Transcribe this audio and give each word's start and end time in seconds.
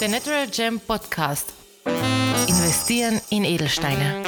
Der 0.00 0.08
Natural 0.08 0.46
Gem 0.46 0.78
Podcast. 0.78 1.52
Investieren 2.46 3.20
in 3.30 3.44
Edelsteine. 3.44 4.22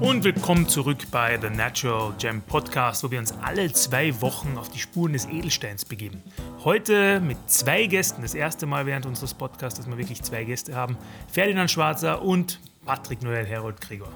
Und 0.00 0.24
willkommen 0.24 0.66
zurück 0.66 1.10
bei 1.10 1.38
The 1.38 1.50
Natural 1.50 2.14
Gem 2.18 2.40
Podcast, 2.40 3.04
wo 3.04 3.10
wir 3.10 3.18
uns 3.18 3.34
alle 3.42 3.70
zwei 3.72 4.18
Wochen 4.22 4.56
auf 4.56 4.70
die 4.70 4.78
Spuren 4.78 5.12
des 5.12 5.26
Edelsteins 5.26 5.84
begeben. 5.84 6.22
Heute 6.64 7.20
mit 7.20 7.36
zwei 7.50 7.84
Gästen, 7.84 8.22
das 8.22 8.32
erste 8.32 8.64
Mal 8.64 8.86
während 8.86 9.04
unseres 9.04 9.34
Podcasts, 9.34 9.78
dass 9.78 9.86
wir 9.86 9.98
wirklich 9.98 10.22
zwei 10.22 10.44
Gäste 10.44 10.74
haben: 10.74 10.96
Ferdinand 11.30 11.70
Schwarzer 11.70 12.22
und 12.22 12.60
Patrick 12.86 13.22
Noel 13.22 13.44
Herold 13.44 13.78
Gregor. 13.82 14.08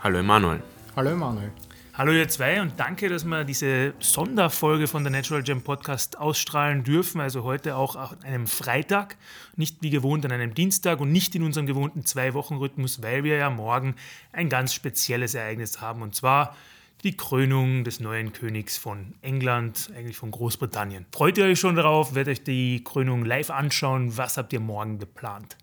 Hallo 0.00 0.18
Emanuel. 0.18 0.62
Hallo 0.94 1.12
Emanuel. 1.12 1.50
Hallo 1.98 2.12
ihr 2.12 2.28
zwei 2.28 2.62
und 2.62 2.78
danke, 2.78 3.08
dass 3.08 3.24
wir 3.24 3.42
diese 3.42 3.92
Sonderfolge 3.98 4.86
von 4.86 5.02
der 5.02 5.10
Natural 5.10 5.42
Gem 5.42 5.62
Podcast 5.62 6.16
ausstrahlen 6.16 6.84
dürfen. 6.84 7.20
Also 7.20 7.42
heute 7.42 7.74
auch 7.74 7.96
an 7.96 8.22
einem 8.22 8.46
Freitag, 8.46 9.16
nicht 9.56 9.78
wie 9.82 9.90
gewohnt 9.90 10.24
an 10.24 10.30
einem 10.30 10.54
Dienstag 10.54 11.00
und 11.00 11.10
nicht 11.10 11.34
in 11.34 11.42
unserem 11.42 11.66
gewohnten 11.66 12.04
Zwei-Wochen-Rhythmus, 12.04 13.02
weil 13.02 13.24
wir 13.24 13.38
ja 13.38 13.50
morgen 13.50 13.96
ein 14.30 14.48
ganz 14.48 14.74
spezielles 14.74 15.34
Ereignis 15.34 15.80
haben 15.80 16.02
und 16.02 16.14
zwar 16.14 16.54
die 17.02 17.16
Krönung 17.16 17.82
des 17.82 17.98
neuen 17.98 18.32
Königs 18.32 18.78
von 18.78 19.14
England, 19.20 19.90
eigentlich 19.96 20.18
von 20.18 20.30
Großbritannien. 20.30 21.04
Freut 21.10 21.36
ihr 21.36 21.46
euch 21.46 21.58
schon 21.58 21.74
darauf? 21.74 22.14
Werdet 22.14 22.38
euch 22.38 22.44
die 22.44 22.84
Krönung 22.84 23.24
live 23.24 23.50
anschauen? 23.50 24.16
Was 24.16 24.38
habt 24.38 24.52
ihr 24.52 24.60
morgen 24.60 25.00
geplant? 25.00 25.56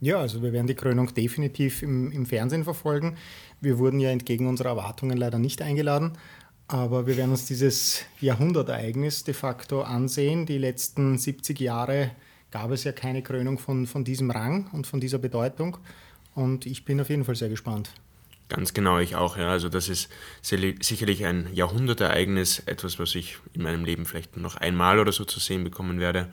Ja, 0.00 0.18
also 0.18 0.42
wir 0.42 0.52
werden 0.52 0.66
die 0.66 0.74
Krönung 0.74 1.12
definitiv 1.14 1.82
im, 1.82 2.12
im 2.12 2.26
Fernsehen 2.26 2.64
verfolgen. 2.64 3.16
Wir 3.60 3.78
wurden 3.78 3.98
ja 3.98 4.10
entgegen 4.10 4.46
unserer 4.46 4.70
Erwartungen 4.70 5.16
leider 5.16 5.38
nicht 5.38 5.62
eingeladen, 5.62 6.12
aber 6.68 7.06
wir 7.06 7.16
werden 7.16 7.30
uns 7.30 7.46
dieses 7.46 8.04
Jahrhundertereignis 8.20 9.24
de 9.24 9.32
facto 9.32 9.82
ansehen. 9.82 10.44
Die 10.44 10.58
letzten 10.58 11.16
70 11.16 11.58
Jahre 11.60 12.10
gab 12.50 12.70
es 12.70 12.84
ja 12.84 12.92
keine 12.92 13.22
Krönung 13.22 13.58
von, 13.58 13.86
von 13.86 14.04
diesem 14.04 14.30
Rang 14.30 14.68
und 14.72 14.86
von 14.86 15.00
dieser 15.00 15.18
Bedeutung 15.18 15.78
und 16.34 16.66
ich 16.66 16.84
bin 16.84 17.00
auf 17.00 17.08
jeden 17.08 17.24
Fall 17.24 17.34
sehr 17.34 17.48
gespannt. 17.48 17.90
Ganz 18.48 18.74
genau, 18.74 18.98
ich 18.98 19.16
auch. 19.16 19.36
Ja. 19.36 19.48
Also 19.48 19.68
das 19.68 19.88
ist 19.88 20.08
sicherlich 20.42 21.24
ein 21.24 21.48
Jahrhundertereignis, 21.52 22.60
etwas, 22.60 22.98
was 22.98 23.14
ich 23.16 23.38
in 23.54 23.62
meinem 23.62 23.84
Leben 23.84 24.04
vielleicht 24.04 24.36
noch 24.36 24.56
einmal 24.56 25.00
oder 25.00 25.10
so 25.10 25.24
zu 25.24 25.40
sehen 25.40 25.64
bekommen 25.64 25.98
werde 25.98 26.28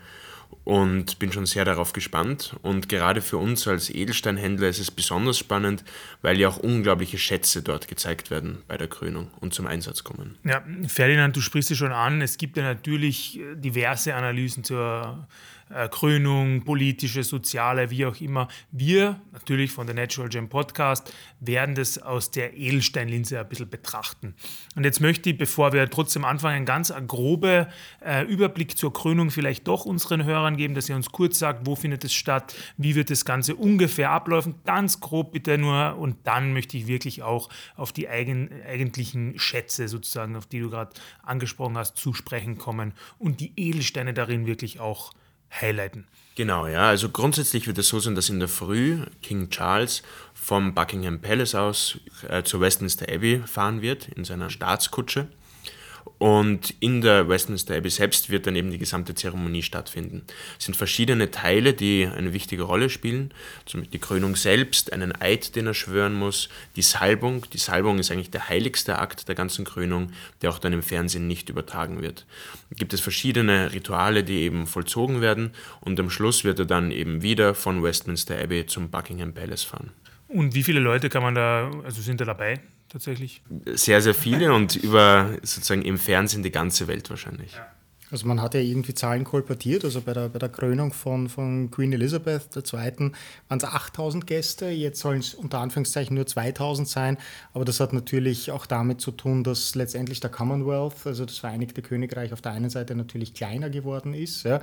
und 0.63 1.19
bin 1.19 1.31
schon 1.31 1.45
sehr 1.45 1.65
darauf 1.65 1.93
gespannt. 1.93 2.55
Und 2.61 2.89
gerade 2.89 3.21
für 3.21 3.37
uns 3.37 3.67
als 3.67 3.89
Edelsteinhändler 3.89 4.69
ist 4.69 4.79
es 4.79 4.91
besonders 4.91 5.37
spannend, 5.37 5.83
weil 6.21 6.39
ja 6.39 6.49
auch 6.49 6.57
unglaubliche 6.57 7.17
Schätze 7.17 7.61
dort 7.61 7.87
gezeigt 7.87 8.31
werden 8.31 8.63
bei 8.67 8.77
der 8.77 8.87
Krönung 8.87 9.31
und 9.39 9.53
zum 9.53 9.67
Einsatz 9.67 10.03
kommen. 10.03 10.37
Ja, 10.43 10.63
Ferdinand, 10.87 11.35
du 11.35 11.41
sprichst 11.41 11.71
es 11.71 11.77
schon 11.77 11.91
an. 11.91 12.21
Es 12.21 12.37
gibt 12.37 12.57
ja 12.57 12.63
natürlich 12.63 13.39
diverse 13.55 14.15
Analysen 14.15 14.63
zur 14.63 15.27
äh, 15.62 15.62
Krönung, 15.89 16.63
politische, 16.63 17.23
soziale, 17.23 17.89
wie 17.89 18.05
auch 18.05 18.19
immer. 18.21 18.47
Wir, 18.71 19.19
natürlich 19.31 19.71
von 19.71 19.87
der 19.87 19.95
Natural 19.95 20.29
Gem 20.29 20.49
Podcast, 20.49 21.13
werden 21.39 21.75
das 21.75 21.97
aus 21.97 22.31
der 22.31 22.55
Edelsteinlinse 22.55 23.39
ein 23.39 23.49
bisschen 23.49 23.69
betrachten. 23.69 24.35
Und 24.75 24.83
jetzt 24.83 25.01
möchte 25.01 25.29
ich, 25.31 25.37
bevor 25.37 25.73
wir 25.73 25.89
trotzdem 25.89 26.25
anfangen, 26.25 26.55
einen 26.55 26.65
ganz 26.65 26.93
grobe 27.07 27.67
äh, 28.05 28.23
Überblick 28.25 28.77
zur 28.77 28.93
Krönung 28.93 29.31
vielleicht 29.31 29.67
doch 29.67 29.85
unseren 29.85 30.23
Hörern 30.23 30.57
geben, 30.57 30.75
dass 30.75 30.89
ihr 30.89 30.95
uns 30.95 31.11
kurz 31.11 31.39
sagt, 31.39 31.65
wo 31.65 31.75
findet 31.75 32.03
es 32.03 32.13
statt, 32.13 32.55
wie 32.77 32.95
wird 32.95 33.09
das 33.09 33.25
Ganze 33.25 33.55
ungefähr 33.55 34.11
ablaufen. 34.11 34.55
Ganz 34.65 34.99
grob 34.99 35.31
bitte 35.31 35.57
nur. 35.57 35.97
Und 35.97 36.17
dann 36.25 36.53
möchte 36.53 36.77
ich 36.77 36.87
wirklich 36.87 37.23
auch 37.23 37.49
auf 37.75 37.91
die 37.91 38.07
eigen, 38.07 38.49
eigentlichen 38.67 39.37
Schätze 39.39 39.87
sozusagen, 39.87 40.35
auf 40.35 40.45
die 40.45 40.59
du 40.59 40.69
gerade 40.69 40.93
angesprochen 41.23 41.77
hast, 41.77 41.97
zu 41.97 42.13
sprechen 42.13 42.57
kommen 42.57 42.93
und 43.19 43.39
die 43.39 43.53
Edelsteine 43.55 44.13
darin 44.13 44.45
wirklich 44.45 44.79
auch 44.79 45.13
highlighten. 45.61 46.05
Genau, 46.35 46.65
ja. 46.67 46.89
Also 46.89 47.09
grundsätzlich 47.09 47.67
wird 47.67 47.77
es 47.77 47.89
so 47.89 47.99
sein, 47.99 48.15
dass 48.15 48.29
in 48.29 48.39
der 48.39 48.47
Früh 48.47 49.05
King 49.21 49.49
Charles 49.49 50.01
vom 50.33 50.73
Buckingham 50.73 51.21
Palace 51.21 51.55
aus 51.55 51.99
äh, 52.27 52.43
zur 52.43 52.61
Westminster 52.61 53.05
Abbey 53.07 53.43
fahren 53.45 53.81
wird 53.81 54.07
in 54.09 54.25
seiner 54.25 54.49
Staatskutsche. 54.49 55.27
Und 56.17 56.73
in 56.79 57.01
der 57.01 57.27
Westminster 57.27 57.75
Abbey 57.75 57.89
selbst 57.89 58.29
wird 58.29 58.47
dann 58.47 58.55
eben 58.55 58.71
die 58.71 58.77
gesamte 58.77 59.13
Zeremonie 59.13 59.61
stattfinden. 59.61 60.23
Es 60.57 60.65
sind 60.65 60.75
verschiedene 60.75 61.31
Teile, 61.31 61.73
die 61.73 62.07
eine 62.07 62.33
wichtige 62.33 62.63
Rolle 62.63 62.89
spielen. 62.89 63.33
Zum 63.65 63.81
Beispiel 63.81 63.99
die 63.99 64.05
Krönung 64.05 64.35
selbst, 64.35 64.93
einen 64.93 65.13
Eid, 65.21 65.55
den 65.55 65.67
er 65.67 65.73
schwören 65.73 66.13
muss, 66.13 66.49
die 66.75 66.81
Salbung. 66.81 67.45
Die 67.51 67.57
Salbung 67.57 67.99
ist 67.99 68.11
eigentlich 68.11 68.31
der 68.31 68.47
heiligste 68.47 68.99
Akt 68.99 69.27
der 69.27 69.35
ganzen 69.35 69.65
Krönung, 69.65 70.11
der 70.41 70.51
auch 70.51 70.59
dann 70.59 70.71
im 70.71 70.83
Fernsehen 70.83 71.27
nicht 71.27 71.49
übertragen 71.49 72.01
wird. 72.01 72.25
Da 72.69 72.75
gibt 72.77 72.93
es 72.93 73.01
verschiedene 73.01 73.73
Rituale, 73.73 74.23
die 74.23 74.41
eben 74.41 74.67
vollzogen 74.67 75.21
werden 75.21 75.51
und 75.81 75.99
am 75.99 76.09
Schluss 76.09 76.43
wird 76.43 76.59
er 76.59 76.65
dann 76.65 76.91
eben 76.91 77.21
wieder 77.21 77.53
von 77.53 77.83
Westminster 77.83 78.39
Abbey 78.39 78.65
zum 78.65 78.89
Buckingham 78.89 79.33
Palace 79.33 79.63
fahren. 79.63 79.91
Und 80.27 80.55
wie 80.55 80.63
viele 80.63 80.79
Leute 80.79 81.09
kann 81.09 81.21
man 81.21 81.35
da, 81.35 81.69
also 81.83 82.01
sind 82.01 82.21
da 82.21 82.25
dabei? 82.25 82.59
Tatsächlich? 82.93 83.41
Sehr, 83.65 84.01
sehr 84.01 84.13
viele 84.13 84.53
und 84.53 84.77
über 84.77 85.31
sozusagen 85.41 85.81
im 85.81 85.97
Fernsehen 85.97 86.43
die 86.43 86.51
ganze 86.51 86.87
Welt 86.87 87.09
wahrscheinlich. 87.09 87.53
Ja. 87.53 87.67
Also 88.13 88.27
man 88.27 88.43
hat 88.43 88.53
ja 88.53 88.59
irgendwie 88.59 88.93
Zahlen 88.93 89.23
kolportiert, 89.23 89.83
also 89.83 89.99
bei 89.99 90.13
der, 90.13 90.29
bei 90.29 90.37
der 90.37 90.49
Krönung 90.49 90.93
von, 90.93 91.29
von 91.29 91.71
Queen 91.71 91.91
Elizabeth 91.93 92.55
II. 92.55 93.11
waren 93.47 93.57
es 93.57 93.63
8000 93.63 94.27
Gäste, 94.27 94.67
jetzt 94.67 94.99
sollen 94.99 95.17
es 95.17 95.33
unter 95.33 95.57
Anführungszeichen 95.57 96.15
nur 96.15 96.27
2000 96.27 96.87
sein, 96.87 97.17
aber 97.53 97.65
das 97.65 97.79
hat 97.79 97.91
natürlich 97.91 98.51
auch 98.51 98.67
damit 98.67 99.01
zu 99.01 99.09
tun, 99.09 99.43
dass 99.43 99.73
letztendlich 99.73 100.19
der 100.19 100.29
Commonwealth, 100.29 101.07
also 101.07 101.25
das 101.25 101.39
Vereinigte 101.39 101.81
Königreich 101.81 102.33
auf 102.33 102.41
der 102.41 102.51
einen 102.51 102.69
Seite 102.69 102.93
natürlich 102.93 103.33
kleiner 103.33 103.71
geworden 103.71 104.13
ist, 104.13 104.43
ja. 104.43 104.61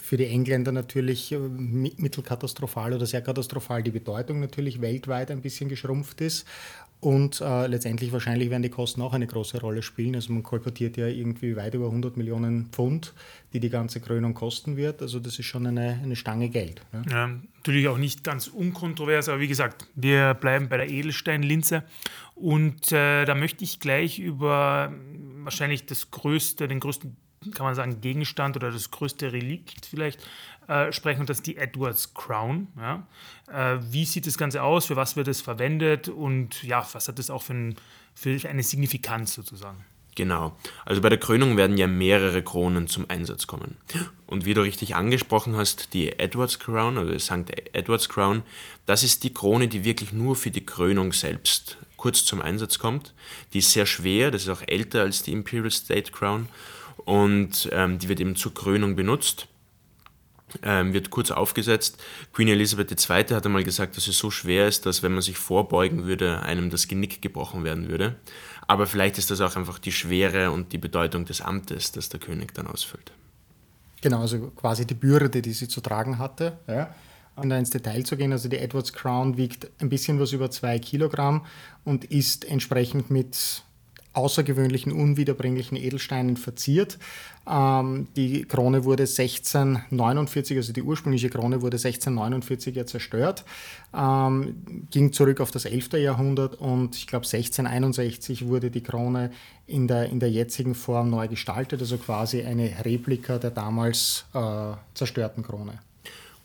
für 0.00 0.16
die 0.16 0.26
Engländer 0.26 0.70
natürlich 0.70 1.32
äh, 1.32 1.38
mittelkatastrophal 1.38 2.92
oder 2.92 3.04
sehr 3.04 3.22
katastrophal 3.22 3.82
die 3.82 3.90
Bedeutung 3.90 4.38
natürlich 4.38 4.80
weltweit 4.80 5.32
ein 5.32 5.40
bisschen 5.40 5.68
geschrumpft 5.68 6.20
ist 6.20 6.46
und 7.00 7.40
äh, 7.40 7.66
letztendlich 7.66 8.12
wahrscheinlich 8.12 8.50
werden 8.50 8.62
die 8.62 8.68
Kosten 8.68 9.00
auch 9.00 9.14
eine 9.14 9.26
große 9.26 9.58
Rolle 9.60 9.82
spielen. 9.82 10.14
Also 10.14 10.34
man 10.34 10.42
kolportiert 10.42 10.98
ja 10.98 11.06
irgendwie 11.06 11.56
weit 11.56 11.72
über 11.72 11.86
100 11.86 12.18
Millionen 12.18 12.66
Pfund, 12.66 13.14
die 13.54 13.60
die 13.60 13.70
ganze 13.70 14.00
Krönung 14.00 14.34
kosten 14.34 14.76
wird. 14.76 15.00
Also 15.00 15.18
das 15.18 15.38
ist 15.38 15.46
schon 15.46 15.66
eine, 15.66 15.98
eine 16.02 16.14
Stange 16.14 16.50
Geld. 16.50 16.82
Ja. 16.92 17.02
ja 17.10 17.30
natürlich 17.56 17.88
auch 17.88 17.96
nicht 17.96 18.22
ganz 18.22 18.48
unkontrovers, 18.48 19.30
aber 19.30 19.40
wie 19.40 19.48
gesagt, 19.48 19.86
wir 19.94 20.34
bleiben 20.34 20.68
bei 20.68 20.76
der 20.76 20.90
Edelsteinlinse. 20.90 21.84
Und 22.34 22.92
äh, 22.92 23.24
da 23.24 23.34
möchte 23.34 23.64
ich 23.64 23.80
gleich 23.80 24.18
über 24.18 24.92
wahrscheinlich 25.42 25.86
das 25.86 26.10
größte, 26.10 26.68
den 26.68 26.80
größten 26.80 27.16
kann 27.54 27.64
man 27.64 27.74
sagen, 27.74 28.02
Gegenstand 28.02 28.56
oder 28.56 28.70
das 28.70 28.90
größte 28.90 29.32
Relikt 29.32 29.86
vielleicht 29.86 30.22
äh, 30.70 30.92
sprechen, 30.92 31.20
und 31.20 31.28
das 31.28 31.38
ist 31.38 31.46
die 31.46 31.56
Edwards 31.56 32.14
Crown. 32.14 32.68
Ja? 32.78 33.06
Äh, 33.52 33.80
wie 33.90 34.04
sieht 34.04 34.26
das 34.26 34.38
Ganze 34.38 34.62
aus? 34.62 34.86
Für 34.86 34.94
was 34.94 35.16
wird 35.16 35.26
es 35.26 35.40
verwendet? 35.40 36.08
Und 36.08 36.62
ja, 36.62 36.86
was 36.92 37.08
hat 37.08 37.18
das 37.18 37.28
auch 37.28 37.42
für, 37.42 37.54
ein, 37.54 37.76
für 38.14 38.38
eine 38.48 38.62
Signifikanz 38.62 39.34
sozusagen? 39.34 39.84
Genau. 40.14 40.56
Also 40.84 41.00
bei 41.00 41.08
der 41.08 41.18
Krönung 41.18 41.56
werden 41.56 41.76
ja 41.76 41.86
mehrere 41.86 42.42
Kronen 42.42 42.88
zum 42.88 43.08
Einsatz 43.08 43.46
kommen. 43.46 43.78
Und 44.26 44.44
wie 44.44 44.54
du 44.54 44.60
richtig 44.60 44.94
angesprochen 44.94 45.56
hast, 45.56 45.94
die 45.94 46.18
Edwards 46.18 46.58
Crown 46.58 46.98
oder 46.98 47.12
die 47.12 47.18
St. 47.18 47.50
Edwards 47.72 48.08
Crown, 48.08 48.42
das 48.86 49.02
ist 49.02 49.24
die 49.24 49.32
Krone, 49.32 49.66
die 49.66 49.84
wirklich 49.84 50.12
nur 50.12 50.36
für 50.36 50.50
die 50.50 50.64
Krönung 50.64 51.12
selbst 51.12 51.78
kurz 51.96 52.24
zum 52.24 52.42
Einsatz 52.42 52.78
kommt. 52.78 53.14
Die 53.52 53.58
ist 53.58 53.72
sehr 53.72 53.86
schwer, 53.86 54.30
das 54.30 54.42
ist 54.42 54.48
auch 54.48 54.62
älter 54.66 55.02
als 55.02 55.22
die 55.22 55.32
Imperial 55.32 55.70
State 55.70 56.12
Crown 56.12 56.48
und 57.04 57.68
ähm, 57.72 57.98
die 57.98 58.08
wird 58.08 58.20
eben 58.20 58.36
zur 58.36 58.54
Krönung 58.54 58.96
benutzt. 58.96 59.48
Ähm, 60.62 60.92
wird 60.92 61.10
kurz 61.10 61.30
aufgesetzt. 61.30 62.02
Queen 62.32 62.48
Elizabeth 62.48 62.90
II. 62.90 63.24
hat 63.34 63.46
einmal 63.46 63.64
gesagt, 63.64 63.96
dass 63.96 64.08
es 64.08 64.18
so 64.18 64.30
schwer 64.30 64.66
ist, 64.66 64.84
dass 64.86 65.02
wenn 65.02 65.12
man 65.12 65.22
sich 65.22 65.38
vorbeugen 65.38 66.06
würde, 66.06 66.42
einem 66.42 66.70
das 66.70 66.88
Genick 66.88 67.22
gebrochen 67.22 67.64
werden 67.64 67.88
würde. 67.88 68.16
Aber 68.66 68.86
vielleicht 68.86 69.18
ist 69.18 69.30
das 69.30 69.40
auch 69.40 69.56
einfach 69.56 69.78
die 69.78 69.92
Schwere 69.92 70.50
und 70.50 70.72
die 70.72 70.78
Bedeutung 70.78 71.24
des 71.24 71.40
Amtes, 71.40 71.92
das 71.92 72.08
der 72.08 72.20
König 72.20 72.54
dann 72.54 72.66
ausfüllt. 72.66 73.12
Genau, 74.00 74.20
also 74.20 74.50
quasi 74.50 74.86
die 74.86 74.94
Bürde, 74.94 75.42
die 75.42 75.52
sie 75.52 75.68
zu 75.68 75.80
tragen 75.80 76.18
hatte. 76.18 76.58
Ja. 76.66 76.94
Um 77.36 77.48
da 77.48 77.56
ins 77.56 77.70
Detail 77.70 78.04
zu 78.04 78.16
gehen, 78.16 78.32
also 78.32 78.48
die 78.48 78.58
Edwards 78.58 78.92
Crown 78.92 79.36
wiegt 79.36 79.70
ein 79.80 79.88
bisschen 79.88 80.20
was 80.20 80.32
über 80.32 80.50
zwei 80.50 80.78
Kilogramm 80.78 81.46
und 81.84 82.04
ist 82.04 82.44
entsprechend 82.44 83.10
mit 83.10 83.62
außergewöhnlichen, 84.12 84.92
unwiederbringlichen 84.92 85.76
Edelsteinen 85.76 86.36
verziert. 86.36 86.98
Ähm, 87.48 88.08
die 88.16 88.44
Krone 88.44 88.84
wurde 88.84 89.04
1649, 89.04 90.56
also 90.56 90.72
die 90.72 90.82
ursprüngliche 90.82 91.30
Krone 91.30 91.62
wurde 91.62 91.76
1649 91.76 92.74
ja 92.76 92.86
zerstört, 92.86 93.44
ähm, 93.94 94.86
ging 94.90 95.12
zurück 95.12 95.40
auf 95.40 95.50
das 95.50 95.64
11. 95.64 95.94
Jahrhundert 95.94 96.56
und 96.56 96.96
ich 96.96 97.06
glaube 97.06 97.26
1661 97.26 98.46
wurde 98.46 98.70
die 98.70 98.82
Krone 98.82 99.30
in 99.66 99.86
der, 99.86 100.08
in 100.08 100.20
der 100.20 100.30
jetzigen 100.30 100.74
Form 100.74 101.10
neu 101.10 101.28
gestaltet, 101.28 101.80
also 101.80 101.96
quasi 101.98 102.42
eine 102.42 102.84
Replika 102.84 103.38
der 103.38 103.50
damals 103.50 104.26
äh, 104.34 104.72
zerstörten 104.94 105.42
Krone. 105.42 105.78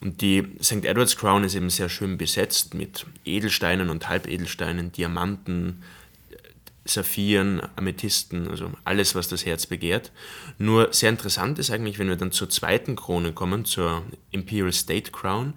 Und 0.01 0.21
die 0.21 0.44
St. 0.62 0.85
Edward's 0.85 1.17
Crown 1.17 1.44
ist 1.44 1.56
eben 1.56 1.69
sehr 1.69 1.89
schön 1.89 2.17
besetzt 2.17 2.73
mit 2.73 3.06
Edelsteinen 3.25 3.89
und 3.89 4.07
Halbedelsteinen, 4.07 4.91
Diamanten, 4.91 5.81
Saphiren, 6.85 7.61
Amethysten, 7.75 8.47
also 8.47 8.71
alles, 8.83 9.15
was 9.15 9.27
das 9.27 9.45
Herz 9.45 9.65
begehrt. 9.65 10.11
Nur 10.59 10.93
sehr 10.93 11.09
interessant 11.09 11.57
ist 11.57 11.71
eigentlich, 11.71 11.97
wenn 11.97 12.07
wir 12.07 12.15
dann 12.15 12.31
zur 12.31 12.49
zweiten 12.49 12.95
Krone 12.95 13.33
kommen, 13.33 13.65
zur 13.65 14.03
Imperial 14.31 14.71
State 14.71 15.11
Crown, 15.11 15.55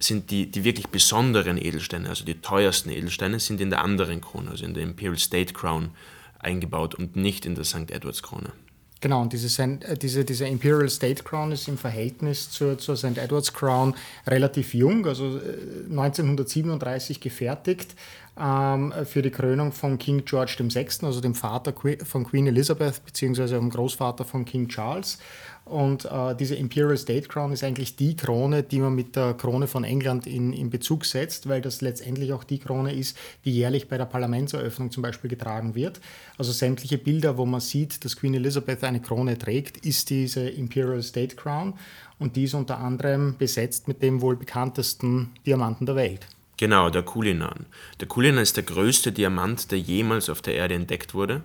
sind 0.00 0.30
die, 0.30 0.50
die 0.50 0.64
wirklich 0.64 0.88
besonderen 0.88 1.58
Edelsteine, 1.58 2.08
also 2.08 2.24
die 2.24 2.40
teuersten 2.40 2.90
Edelsteine, 2.90 3.38
sind 3.38 3.60
in 3.60 3.70
der 3.70 3.82
anderen 3.82 4.20
Krone, 4.20 4.50
also 4.50 4.64
in 4.64 4.74
der 4.74 4.82
Imperial 4.82 5.18
State 5.18 5.52
Crown 5.52 5.90
eingebaut 6.40 6.94
und 6.94 7.14
nicht 7.14 7.46
in 7.46 7.54
der 7.54 7.64
St. 7.64 7.90
Edwards 7.90 8.22
Krone. 8.22 8.52
Genau, 9.04 9.20
und 9.20 9.34
diese, 9.34 9.62
äh, 9.62 9.98
diese, 9.98 10.24
diese 10.24 10.46
Imperial 10.46 10.88
State 10.88 11.24
Crown 11.24 11.52
ist 11.52 11.68
im 11.68 11.76
Verhältnis 11.76 12.50
zur, 12.50 12.78
zur 12.78 12.96
St. 12.96 13.18
Edwards 13.18 13.52
Crown 13.52 13.94
relativ 14.26 14.72
jung, 14.72 15.06
also 15.06 15.40
1937 15.90 17.18
äh, 17.18 17.20
gefertigt 17.20 17.94
ähm, 18.38 18.92
für 19.04 19.22
die 19.22 19.30
Krönung 19.30 19.72
von 19.72 19.98
King 19.98 20.24
George 20.24 20.56
VI., 20.58 21.06
also 21.06 21.20
dem 21.20 21.34
Vater 21.34 21.72
von 22.04 22.24
Queen 22.24 22.46
Elizabeth, 22.46 23.04
beziehungsweise 23.04 23.56
dem 23.56 23.70
Großvater 23.70 24.24
von 24.24 24.44
King 24.44 24.68
Charles. 24.68 25.18
Und 25.64 26.04
äh, 26.04 26.34
diese 26.36 26.56
Imperial 26.56 26.96
State 26.98 27.28
Crown 27.28 27.52
ist 27.52 27.64
eigentlich 27.64 27.96
die 27.96 28.16
Krone, 28.16 28.62
die 28.62 28.80
man 28.80 28.94
mit 28.94 29.16
der 29.16 29.32
Krone 29.32 29.66
von 29.66 29.82
England 29.84 30.26
in, 30.26 30.52
in 30.52 30.68
Bezug 30.68 31.06
setzt, 31.06 31.48
weil 31.48 31.62
das 31.62 31.80
letztendlich 31.80 32.34
auch 32.34 32.44
die 32.44 32.58
Krone 32.58 32.92
ist, 32.92 33.16
die 33.46 33.54
jährlich 33.54 33.88
bei 33.88 33.96
der 33.96 34.04
Parlamentseröffnung 34.04 34.90
zum 34.90 35.02
Beispiel 35.02 35.30
getragen 35.30 35.74
wird. 35.74 36.00
Also 36.36 36.52
sämtliche 36.52 36.98
Bilder, 36.98 37.38
wo 37.38 37.46
man 37.46 37.60
sieht, 37.60 38.04
dass 38.04 38.16
Queen 38.16 38.34
Elizabeth 38.34 38.84
eine 38.84 39.00
Krone 39.00 39.38
trägt, 39.38 39.78
ist 39.86 40.10
diese 40.10 40.50
Imperial 40.50 41.02
State 41.02 41.36
Crown. 41.36 41.74
Und 42.18 42.36
die 42.36 42.44
ist 42.44 42.54
unter 42.54 42.78
anderem 42.78 43.36
besetzt 43.38 43.88
mit 43.88 44.02
dem 44.02 44.20
wohl 44.20 44.36
bekanntesten 44.36 45.30
Diamanten 45.46 45.86
der 45.86 45.96
Welt. 45.96 46.26
Genau, 46.56 46.90
der 46.90 47.02
Kulinan. 47.02 47.66
Der 48.00 48.08
Kulinan 48.08 48.42
ist 48.42 48.56
der 48.56 48.64
größte 48.64 49.12
Diamant, 49.12 49.70
der 49.70 49.78
jemals 49.78 50.30
auf 50.30 50.40
der 50.40 50.54
Erde 50.54 50.74
entdeckt 50.74 51.14
wurde. 51.14 51.42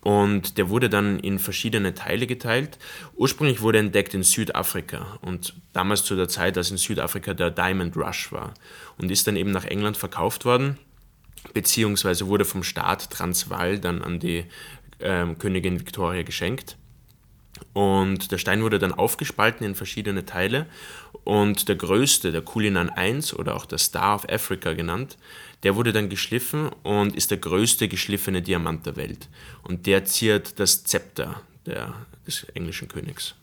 Und 0.00 0.58
der 0.58 0.68
wurde 0.68 0.90
dann 0.90 1.20
in 1.20 1.38
verschiedene 1.38 1.94
Teile 1.94 2.26
geteilt. 2.26 2.76
Ursprünglich 3.14 3.60
wurde 3.60 3.78
er 3.78 3.84
entdeckt 3.84 4.14
in 4.14 4.24
Südafrika 4.24 5.18
und 5.22 5.54
damals 5.72 6.04
zu 6.04 6.16
der 6.16 6.28
Zeit, 6.28 6.58
als 6.58 6.72
in 6.72 6.76
Südafrika 6.76 7.34
der 7.34 7.52
Diamond 7.52 7.96
Rush 7.96 8.32
war. 8.32 8.54
Und 8.98 9.12
ist 9.12 9.28
dann 9.28 9.36
eben 9.36 9.52
nach 9.52 9.64
England 9.64 9.96
verkauft 9.96 10.44
worden, 10.44 10.76
beziehungsweise 11.54 12.26
wurde 12.26 12.44
vom 12.44 12.64
Staat 12.64 13.10
Transvaal 13.10 13.78
dann 13.78 14.02
an 14.02 14.18
die 14.18 14.44
äh, 14.98 15.26
Königin 15.38 15.78
Victoria 15.78 16.22
geschenkt. 16.24 16.76
Und 17.72 18.32
der 18.32 18.38
Stein 18.38 18.62
wurde 18.62 18.78
dann 18.78 18.92
aufgespalten 18.92 19.64
in 19.64 19.74
verschiedene 19.74 20.24
Teile. 20.24 20.66
Und 21.24 21.68
der 21.68 21.76
größte, 21.76 22.32
der 22.32 22.42
Kulinan 22.42 22.90
I 22.98 23.20
oder 23.36 23.54
auch 23.54 23.66
der 23.66 23.78
Star 23.78 24.16
of 24.16 24.28
Africa 24.28 24.72
genannt, 24.72 25.16
der 25.62 25.76
wurde 25.76 25.92
dann 25.92 26.08
geschliffen 26.08 26.70
und 26.82 27.14
ist 27.16 27.30
der 27.30 27.38
größte 27.38 27.88
geschliffene 27.88 28.42
Diamant 28.42 28.86
der 28.86 28.96
Welt. 28.96 29.28
Und 29.62 29.86
der 29.86 30.04
ziert 30.04 30.58
das 30.58 30.84
Zepter 30.84 31.42
der, 31.66 31.94
des 32.26 32.44
englischen 32.54 32.88
Königs. 32.88 33.34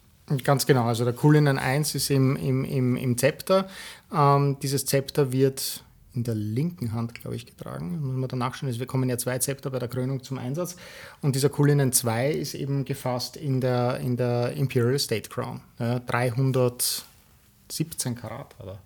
Ganz 0.43 0.65
genau, 0.67 0.85
also 0.85 1.05
der 1.05 1.13
Cullinan 1.13 1.57
1 1.57 1.95
ist 1.95 2.11
im, 2.11 2.35
im, 2.35 2.63
im, 2.63 2.95
im 2.95 3.17
Zepter. 3.17 3.67
Ähm, 4.13 4.57
dieses 4.61 4.85
Zepter 4.85 5.31
wird 5.31 5.83
in 6.19 6.23
der 6.25 6.35
linken 6.35 6.91
Hand, 6.91 7.15
glaube 7.15 7.37
ich, 7.37 7.45
getragen. 7.45 8.01
Muss 8.01 8.17
man 8.17 8.27
danach 8.27 8.55
schauen. 8.55 8.77
Wir 8.77 8.85
kommen 8.85 9.07
ja 9.09 9.17
zwei 9.17 9.39
Zepter 9.39 9.69
bei 9.69 9.79
der 9.79 9.87
Krönung 9.87 10.21
zum 10.21 10.37
Einsatz. 10.37 10.75
Und 11.21 11.35
dieser 11.35 11.47
Cullinan 11.47 11.93
2 11.93 12.31
ist 12.31 12.55
eben 12.55 12.83
gefasst 12.83 13.37
in 13.37 13.61
der, 13.61 13.99
in 13.99 14.17
der 14.17 14.51
Imperial 14.51 14.99
State 14.99 15.29
Crown. 15.29 15.61
Ja, 15.79 15.99
317 15.99 18.15
Karat, 18.15 18.53
oder? 18.59 18.79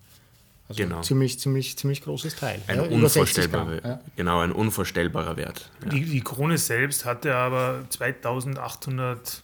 Also 0.70 0.84
genau. 0.84 1.02
ziemlich, 1.02 1.40
ziemlich, 1.40 1.76
ziemlich 1.76 2.04
großes 2.04 2.36
Teil. 2.36 2.62
Ein 2.68 2.78
ja, 2.78 2.84
unvorstellbarer, 2.84 3.84
ja. 3.84 4.00
Genau, 4.16 4.40
ein 4.40 4.52
unvorstellbarer 4.52 5.36
Wert. 5.36 5.72
Ja. 5.84 5.90
Die, 5.90 6.06
die 6.06 6.22
Krone 6.22 6.60
selbst 6.60 7.06
hatte 7.06 7.34
aber 7.36 7.86
2800 7.90 9.42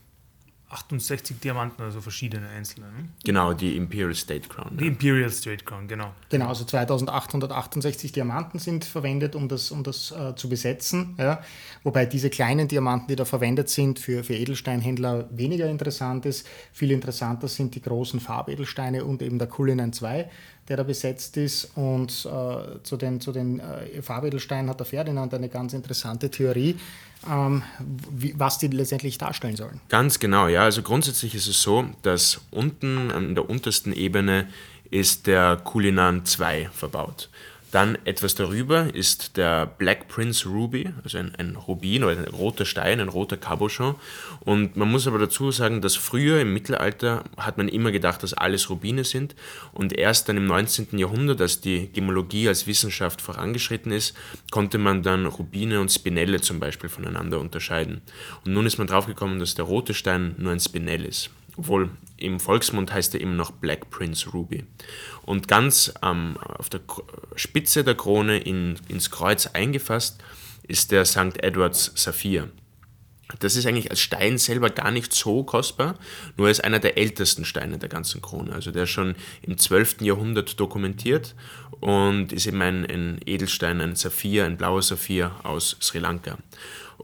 68 0.70 1.40
Diamanten, 1.40 1.82
also 1.84 2.00
verschiedene 2.00 2.48
einzelne. 2.48 2.86
Ne? 2.88 3.10
Genau, 3.24 3.54
die 3.54 3.76
Imperial 3.76 4.14
State 4.14 4.48
Crown. 4.48 4.78
Die 4.78 4.86
ja. 4.86 4.92
Imperial 4.92 5.32
State 5.32 5.66
Crown, 5.66 5.88
genau. 5.88 6.14
Genau, 6.30 6.48
also 6.48 6.64
2868 6.64 8.12
Diamanten 8.12 8.60
sind 8.60 8.86
verwendet, 8.86 9.36
um 9.36 9.48
das, 9.48 9.72
um 9.72 9.84
das 9.84 10.12
äh, 10.12 10.36
zu 10.36 10.48
besetzen. 10.48 11.16
Ja? 11.18 11.42
Wobei 11.82 12.06
diese 12.06 12.30
kleinen 12.30 12.68
Diamanten, 12.68 13.08
die 13.08 13.16
da 13.16 13.26
verwendet 13.26 13.70
sind, 13.70 13.98
für, 13.98 14.24
für 14.24 14.36
Edelsteinhändler 14.36 15.28
weniger 15.32 15.68
interessant 15.68 16.28
ist. 16.28 16.48
Viel 16.72 16.92
interessanter 16.92 17.48
sind 17.48 17.74
die 17.74 17.82
großen 17.82 18.20
Farbedelsteine 18.20 19.06
und 19.06 19.24
eben 19.24 19.40
der 19.40 19.48
Cullinan 19.48 19.92
2, 19.92 20.30
der 20.70 20.78
da 20.78 20.84
besetzt 20.84 21.36
ist. 21.38 21.72
Und 21.76 22.26
äh, 22.26 22.84
zu 22.84 22.96
den, 22.96 23.20
zu 23.20 23.32
den 23.32 23.60
äh, 23.60 24.02
Farbedelsteinen 24.02 24.70
hat 24.70 24.80
der 24.80 24.86
Ferdinand 24.86 25.34
eine 25.34 25.50
ganz 25.50 25.74
interessante 25.74 26.30
Theorie 26.30 26.78
ähm, 27.28 27.64
wie, 28.12 28.34
was 28.38 28.58
die 28.60 28.68
letztendlich 28.68 29.18
darstellen 29.18 29.56
sollen. 29.56 29.82
Ganz 29.90 30.20
genau, 30.20 30.48
ja. 30.48 30.64
Also 30.64 30.82
grundsätzlich 30.82 31.36
ist 31.36 31.48
es 31.48 31.62
so, 31.62 31.86
dass 32.02 32.40
unten 32.52 33.12
an 33.12 33.36
der 33.36 33.50
untersten 33.50 33.94
Ebene 33.94 34.48
ist 34.92 35.28
der 35.28 35.58
Kulinan 35.58 36.26
2 36.26 36.70
verbaut. 36.72 37.30
Dann 37.72 38.00
etwas 38.06 38.34
darüber 38.34 38.94
ist 38.96 39.38
der 39.38 39.68
Black 39.68 40.08
Prince 40.08 40.50
Ruby, 40.50 40.92
also 41.04 41.20
ein, 41.20 41.36
ein 41.36 41.56
Rubin 41.56 42.04
oder 42.04 42.18
ein 42.18 42.24
roter 42.26 42.66
Stein, 42.66 43.00
ein 43.00 43.10
roter 43.10 43.38
Cabochon. 43.38 43.96
Und 44.40 44.76
man 44.76 44.90
muss 44.90 45.06
aber 45.06 45.20
dazu 45.20 45.52
sagen, 45.52 45.80
dass 45.82 45.96
früher 45.96 46.42
im 46.42 46.52
Mittelalter 46.52 47.24
hat 47.38 47.58
man 47.58 47.68
immer 47.68 47.92
gedacht, 47.92 48.24
dass 48.24 48.34
alles 48.34 48.72
Rubine 48.72 49.04
sind. 49.04 49.36
Und 49.72 49.94
erst 49.94 50.30
dann 50.30 50.38
im 50.38 50.48
19. 50.48 50.98
Jahrhundert, 50.98 51.42
als 51.42 51.62
die 51.62 51.92
Gemologie 51.94 52.48
als 52.48 52.66
Wissenschaft 52.66 53.22
vorangeschritten 53.22 53.92
ist, 53.92 54.16
konnte 54.50 54.80
man 54.80 55.04
dann 55.04 55.28
Rubine 55.28 55.80
und 55.80 55.92
Spinelle 55.92 56.42
zum 56.42 56.60
Beispiel 56.60 56.90
voneinander 56.90 57.40
unterscheiden. 57.40 58.02
Und 58.46 58.54
nun 58.54 58.66
ist 58.66 58.80
man 58.80 58.88
draufgekommen, 58.88 59.40
dass 59.40 59.54
der 59.54 59.66
rote 59.66 59.94
Stein 59.94 60.34
nur 60.40 60.52
ein 60.52 60.60
Spinell 60.60 61.06
ist 61.06 61.30
obwohl 61.60 61.90
im 62.16 62.40
Volksmund 62.40 62.94
heißt 62.94 63.16
er 63.16 63.22
immer 63.22 63.36
noch 63.36 63.52
Black 63.52 63.90
Prince 63.90 64.30
Ruby. 64.30 64.66
Und 65.24 65.48
ganz 65.48 65.94
ähm, 66.02 66.38
auf 66.38 66.70
der 66.70 66.82
Spitze 67.36 67.84
der 67.84 67.96
Krone 67.96 68.40
in, 68.40 68.78
ins 68.88 69.12
Kreuz 69.12 69.48
eingefasst 69.48 70.24
ist 70.64 70.92
der 70.92 71.04
St. 71.06 71.44
Edwards 71.44 71.92
Saphir. 71.96 72.50
Das 73.38 73.56
ist 73.56 73.68
eigentlich 73.68 73.92
als 73.92 74.00
Stein 74.02 74.40
selber 74.40 74.72
gar 74.72 74.90
nicht 74.90 75.14
so 75.14 75.44
kostbar, 75.44 75.96
nur 76.36 76.48
er 76.48 76.52
ist 76.52 76.64
einer 76.64 76.80
der 76.80 76.98
ältesten 76.98 77.46
Steine 77.46 77.78
der 77.78 77.90
ganzen 77.90 78.22
Krone. 78.22 78.54
Also 78.54 78.72
der 78.72 78.84
ist 78.84 78.90
schon 78.90 79.16
im 79.44 79.58
12. 79.58 80.02
Jahrhundert 80.02 80.60
dokumentiert 80.60 81.36
und 81.80 82.34
ist 82.34 82.48
eben 82.48 82.62
ein, 82.62 82.86
ein 82.86 83.20
Edelstein, 83.26 83.82
ein 83.82 83.96
Saphir, 83.96 84.46
ein 84.46 84.58
blauer 84.58 84.82
Saphir 84.82 85.32
aus 85.44 85.78
Sri 85.80 86.00
Lanka. 86.00 86.38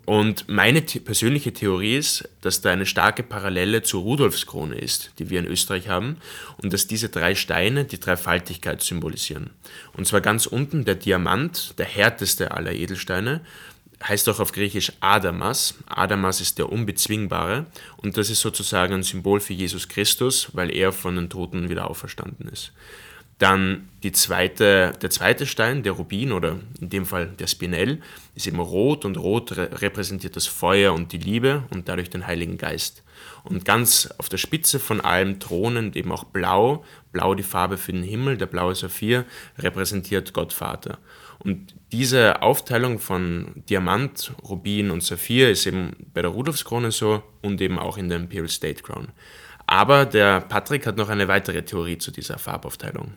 Und 0.05 0.47
meine 0.47 0.81
persönliche 0.81 1.53
Theorie 1.53 1.97
ist, 1.97 2.29
dass 2.41 2.61
da 2.61 2.71
eine 2.71 2.85
starke 2.85 3.23
Parallele 3.23 3.81
zur 3.81 4.03
Rudolfskrone 4.03 4.75
ist, 4.75 5.11
die 5.17 5.29
wir 5.29 5.39
in 5.39 5.47
Österreich 5.47 5.89
haben, 5.89 6.17
und 6.57 6.73
dass 6.73 6.85
diese 6.85 7.09
drei 7.09 7.33
Steine 7.33 7.85
die 7.85 7.99
Dreifaltigkeit 7.99 8.83
symbolisieren. 8.83 9.49
Und 9.93 10.05
zwar 10.05 10.21
ganz 10.21 10.45
unten 10.45 10.85
der 10.85 10.95
Diamant, 10.95 11.79
der 11.79 11.87
härteste 11.87 12.51
aller 12.51 12.73
Edelsteine, 12.73 13.41
heißt 14.07 14.29
auch 14.29 14.39
auf 14.39 14.51
Griechisch 14.51 14.91
Adamas. 14.99 15.75
Adamas 15.87 16.41
ist 16.41 16.57
der 16.57 16.71
Unbezwingbare 16.71 17.65
und 17.97 18.17
das 18.17 18.29
ist 18.29 18.41
sozusagen 18.41 18.93
ein 18.93 19.03
Symbol 19.03 19.39
für 19.39 19.53
Jesus 19.53 19.87
Christus, 19.87 20.49
weil 20.53 20.73
er 20.73 20.91
von 20.91 21.15
den 21.15 21.29
Toten 21.29 21.69
wieder 21.69 21.89
auferstanden 21.89 22.47
ist. 22.47 22.71
Dann 23.37 23.89
zweite, 24.13 24.93
der 25.01 25.09
zweite 25.09 25.45
Stein, 25.45 25.83
der 25.83 25.91
Rubin 25.93 26.31
oder 26.31 26.57
in 26.79 26.89
dem 26.89 27.05
Fall 27.05 27.27
der 27.27 27.47
Spinell, 27.47 28.01
ist 28.33 28.47
eben 28.47 28.59
rot 28.59 29.03
und 29.03 29.17
rot 29.17 29.57
repräsentiert 29.57 30.35
das 30.35 30.47
Feuer 30.47 30.93
und 30.93 31.11
die 31.11 31.17
Liebe 31.17 31.63
und 31.71 31.89
dadurch 31.89 32.09
den 32.09 32.27
Heiligen 32.27 32.57
Geist. 32.57 33.03
Und 33.43 33.65
ganz 33.65 34.09
auf 34.17 34.29
der 34.29 34.37
Spitze 34.37 34.79
von 34.79 35.01
allem 35.01 35.39
thronend 35.39 35.95
eben 35.95 36.11
auch 36.11 36.23
blau, 36.23 36.85
blau 37.11 37.35
die 37.35 37.43
Farbe 37.43 37.77
für 37.77 37.91
den 37.91 38.03
Himmel, 38.03 38.37
der 38.37 38.45
blaue 38.45 38.73
Saphir 38.73 39.25
repräsentiert 39.57 40.33
Gott 40.33 40.53
Vater. 40.53 40.97
Und 41.39 41.75
diese 41.95 42.41
Aufteilung 42.41 42.99
von 42.99 43.63
Diamant, 43.69 44.33
Rubin 44.43 44.91
und 44.91 45.01
Saphir 45.01 45.49
ist 45.49 45.65
eben 45.65 45.95
bei 46.13 46.21
der 46.21 46.31
Rudolfskrone 46.31 46.91
so 46.91 47.23
und 47.41 47.61
eben 47.61 47.79
auch 47.79 47.97
in 47.97 48.09
der 48.09 48.17
Imperial 48.17 48.49
State 48.49 48.83
Crown. 48.83 49.07
Aber 49.65 50.05
der 50.05 50.41
Patrick 50.41 50.85
hat 50.85 50.97
noch 50.97 51.07
eine 51.07 51.29
weitere 51.29 51.63
Theorie 51.63 51.97
zu 51.97 52.11
dieser 52.11 52.37
Farbaufteilung. 52.37 53.13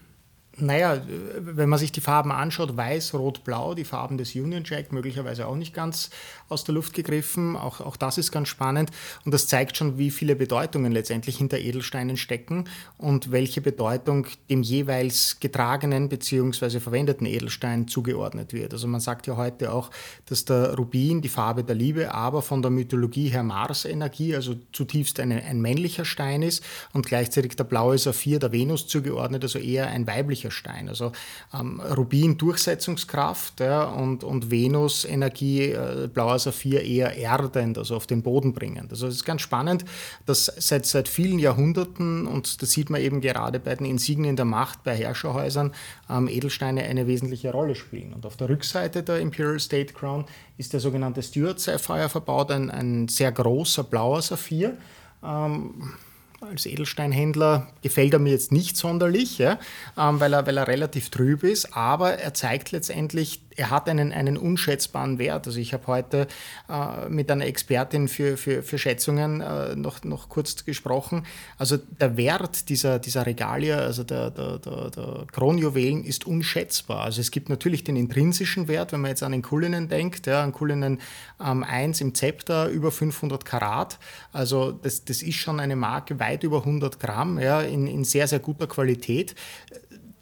Naja, 0.60 1.00
wenn 1.38 1.68
man 1.68 1.78
sich 1.78 1.92
die 1.92 2.00
Farben 2.00 2.32
anschaut, 2.32 2.76
weiß, 2.76 3.14
rot, 3.14 3.44
blau, 3.44 3.74
die 3.74 3.84
Farben 3.84 4.18
des 4.18 4.34
Union 4.34 4.62
Jack, 4.64 4.92
möglicherweise 4.92 5.46
auch 5.46 5.56
nicht 5.56 5.74
ganz 5.74 6.10
aus 6.48 6.64
der 6.64 6.74
Luft 6.74 6.94
gegriffen. 6.94 7.56
Auch, 7.56 7.80
auch 7.80 7.96
das 7.96 8.18
ist 8.18 8.32
ganz 8.32 8.48
spannend. 8.48 8.90
Und 9.24 9.32
das 9.32 9.46
zeigt 9.46 9.76
schon, 9.76 9.98
wie 9.98 10.10
viele 10.10 10.36
Bedeutungen 10.36 10.92
letztendlich 10.92 11.38
hinter 11.38 11.58
Edelsteinen 11.58 12.16
stecken 12.16 12.64
und 12.96 13.30
welche 13.30 13.60
Bedeutung 13.60 14.26
dem 14.50 14.62
jeweils 14.62 15.38
getragenen 15.40 16.08
bzw. 16.08 16.80
verwendeten 16.80 17.26
Edelstein 17.26 17.86
zugeordnet 17.88 18.52
wird. 18.52 18.72
Also 18.72 18.88
man 18.88 19.00
sagt 19.00 19.26
ja 19.26 19.36
heute 19.36 19.72
auch, 19.72 19.90
dass 20.26 20.44
der 20.44 20.74
Rubin 20.74 21.20
die 21.20 21.28
Farbe 21.28 21.64
der 21.64 21.76
Liebe, 21.76 22.14
aber 22.14 22.42
von 22.42 22.62
der 22.62 22.70
Mythologie 22.70 23.28
her 23.28 23.42
Mars-Energie, 23.42 24.34
also 24.34 24.56
zutiefst 24.72 25.20
eine, 25.20 25.42
ein 25.44 25.60
männlicher 25.60 26.04
Stein 26.04 26.42
ist 26.42 26.64
und 26.92 27.06
gleichzeitig 27.06 27.56
der 27.56 27.64
blaue 27.64 27.98
Saphir 27.98 28.38
der 28.38 28.52
Venus 28.52 28.86
zugeordnet, 28.86 29.42
also 29.42 29.58
eher 29.58 29.88
ein 29.88 30.06
weiblicher 30.06 30.47
Stein. 30.50 30.88
Also 30.88 31.12
ähm, 31.52 31.80
Rubin 31.80 32.38
Durchsetzungskraft 32.38 33.60
ja, 33.60 33.84
und, 33.84 34.24
und 34.24 34.50
Venus 34.50 35.04
Energie, 35.04 35.70
äh, 35.70 36.08
blauer 36.12 36.38
Saphir 36.38 36.82
eher 36.82 37.16
erdend, 37.16 37.78
also 37.78 37.96
auf 37.96 38.06
den 38.06 38.22
Boden 38.22 38.52
bringend. 38.52 38.90
Also 38.90 39.06
es 39.06 39.16
ist 39.16 39.24
ganz 39.24 39.42
spannend, 39.42 39.84
dass 40.26 40.46
seit, 40.46 40.86
seit 40.86 41.08
vielen 41.08 41.38
Jahrhunderten, 41.38 42.26
und 42.26 42.62
das 42.62 42.70
sieht 42.70 42.90
man 42.90 43.00
eben 43.00 43.20
gerade 43.20 43.60
bei 43.60 43.74
den 43.74 43.86
Insignien 43.86 44.36
der 44.36 44.44
Macht, 44.44 44.84
bei 44.84 44.96
Herrscherhäusern, 44.96 45.72
ähm, 46.10 46.28
Edelsteine 46.28 46.84
eine 46.84 47.06
wesentliche 47.06 47.52
Rolle 47.52 47.74
spielen. 47.74 48.12
Und 48.12 48.26
auf 48.26 48.36
der 48.36 48.48
Rückseite 48.48 49.02
der 49.02 49.20
Imperial 49.20 49.60
State 49.60 49.94
Crown 49.94 50.24
ist 50.56 50.72
der 50.72 50.80
sogenannte 50.80 51.22
Stuart 51.22 51.60
Sapphire 51.60 52.08
verbaut, 52.08 52.50
ein, 52.50 52.70
ein 52.70 53.08
sehr 53.08 53.32
großer 53.32 53.84
blauer 53.84 54.22
Saphir. 54.22 54.76
Ähm, 55.22 55.94
als 56.40 56.66
Edelsteinhändler 56.66 57.66
gefällt 57.82 58.12
er 58.12 58.18
mir 58.18 58.32
jetzt 58.32 58.52
nicht 58.52 58.76
sonderlich, 58.76 59.38
ja, 59.38 59.58
ähm, 59.96 60.20
weil, 60.20 60.32
er, 60.32 60.46
weil 60.46 60.56
er 60.56 60.68
relativ 60.68 61.10
trüb 61.10 61.42
ist, 61.42 61.76
aber 61.76 62.14
er 62.14 62.34
zeigt 62.34 62.70
letztendlich 62.70 63.40
er 63.58 63.70
hat 63.70 63.88
einen, 63.88 64.12
einen 64.12 64.36
unschätzbaren 64.36 65.18
Wert. 65.18 65.46
Also 65.46 65.58
ich 65.58 65.72
habe 65.72 65.86
heute 65.88 66.28
äh, 66.68 67.08
mit 67.08 67.30
einer 67.30 67.44
Expertin 67.44 68.06
für, 68.06 68.36
für, 68.36 68.62
für 68.62 68.78
Schätzungen 68.78 69.40
äh, 69.40 69.74
noch, 69.74 70.04
noch 70.04 70.28
kurz 70.28 70.64
gesprochen. 70.64 71.26
Also 71.58 71.76
der 71.76 72.16
Wert 72.16 72.68
dieser, 72.68 72.98
dieser 73.00 73.26
Regalia, 73.26 73.78
also 73.78 74.04
der, 74.04 74.30
der, 74.30 74.58
der, 74.58 74.90
der 74.90 75.26
Kronjuwelen, 75.32 76.04
ist 76.04 76.26
unschätzbar. 76.26 77.02
Also 77.02 77.20
es 77.20 77.32
gibt 77.32 77.48
natürlich 77.48 77.82
den 77.82 77.96
intrinsischen 77.96 78.68
Wert, 78.68 78.92
wenn 78.92 79.00
man 79.00 79.10
jetzt 79.10 79.24
an 79.24 79.32
den 79.32 79.42
Kulinen 79.42 79.88
denkt, 79.88 80.26
ja, 80.26 80.42
an 80.42 80.52
Kulinen 80.52 81.00
ähm, 81.44 81.64
1 81.64 82.00
im 82.00 82.14
Zepter 82.14 82.68
über 82.68 82.92
500 82.92 83.44
Karat. 83.44 83.98
Also 84.32 84.70
das, 84.70 85.04
das 85.04 85.22
ist 85.22 85.36
schon 85.36 85.58
eine 85.58 85.74
Marke 85.74 86.20
weit 86.20 86.44
über 86.44 86.58
100 86.58 87.00
Gramm, 87.00 87.40
ja, 87.40 87.60
in, 87.60 87.88
in 87.88 88.04
sehr, 88.04 88.28
sehr 88.28 88.38
guter 88.38 88.68
Qualität 88.68 89.34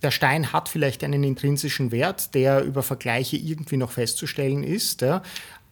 der 0.02 0.10
Stein 0.10 0.52
hat 0.52 0.68
vielleicht 0.68 1.02
einen 1.04 1.24
intrinsischen 1.24 1.90
Wert, 1.90 2.34
der 2.34 2.62
über 2.62 2.82
Vergleiche 2.82 3.36
irgendwie 3.36 3.76
noch 3.76 3.92
festzustellen 3.92 4.62
ist, 4.62 5.00
ja, 5.00 5.22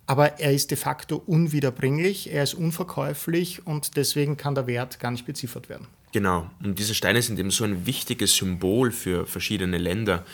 aber 0.06 0.40
er 0.40 0.52
ist 0.52 0.70
de 0.70 0.76
facto 0.76 1.22
unwiederbringlich, 1.26 2.32
er 2.32 2.42
ist 2.42 2.54
unverkäuflich 2.54 3.66
und 3.66 3.96
deswegen 3.96 4.36
kann 4.36 4.54
der 4.54 4.66
Wert 4.66 5.00
gar 5.00 5.10
nicht 5.10 5.26
beziffert 5.26 5.68
werden. 5.68 5.86
Genau, 6.14 6.48
und 6.62 6.78
diese 6.78 6.94
Steine 6.94 7.20
sind 7.20 7.38
eben 7.40 7.50
so 7.50 7.64
ein 7.64 7.86
wichtiges 7.86 8.36
Symbol 8.36 8.92
für 8.92 9.26
verschiedene 9.26 9.78
Länder 9.78 10.24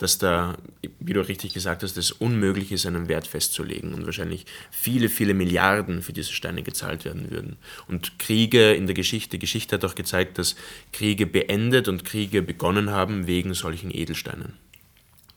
dass 0.00 0.16
da, 0.16 0.56
wie 0.98 1.12
du 1.12 1.20
richtig 1.20 1.52
gesagt 1.52 1.82
hast, 1.82 1.98
es 1.98 2.10
unmöglich 2.10 2.72
ist, 2.72 2.86
einen 2.86 3.08
Wert 3.08 3.26
festzulegen 3.26 3.92
und 3.92 4.06
wahrscheinlich 4.06 4.46
viele, 4.70 5.10
viele 5.10 5.34
Milliarden 5.34 6.00
für 6.00 6.14
diese 6.14 6.32
Steine 6.32 6.62
gezahlt 6.62 7.04
werden 7.04 7.30
würden. 7.30 7.56
Und 7.86 8.18
Kriege 8.18 8.72
in 8.72 8.86
der 8.86 8.94
Geschichte, 8.94 9.38
Geschichte 9.38 9.76
hat 9.76 9.84
auch 9.84 9.94
gezeigt, 9.94 10.38
dass 10.38 10.56
Kriege 10.92 11.26
beendet 11.26 11.86
und 11.86 12.06
Kriege 12.06 12.40
begonnen 12.40 12.90
haben 12.90 13.26
wegen 13.26 13.52
solchen 13.52 13.94
Edelsteinen. 13.94 14.54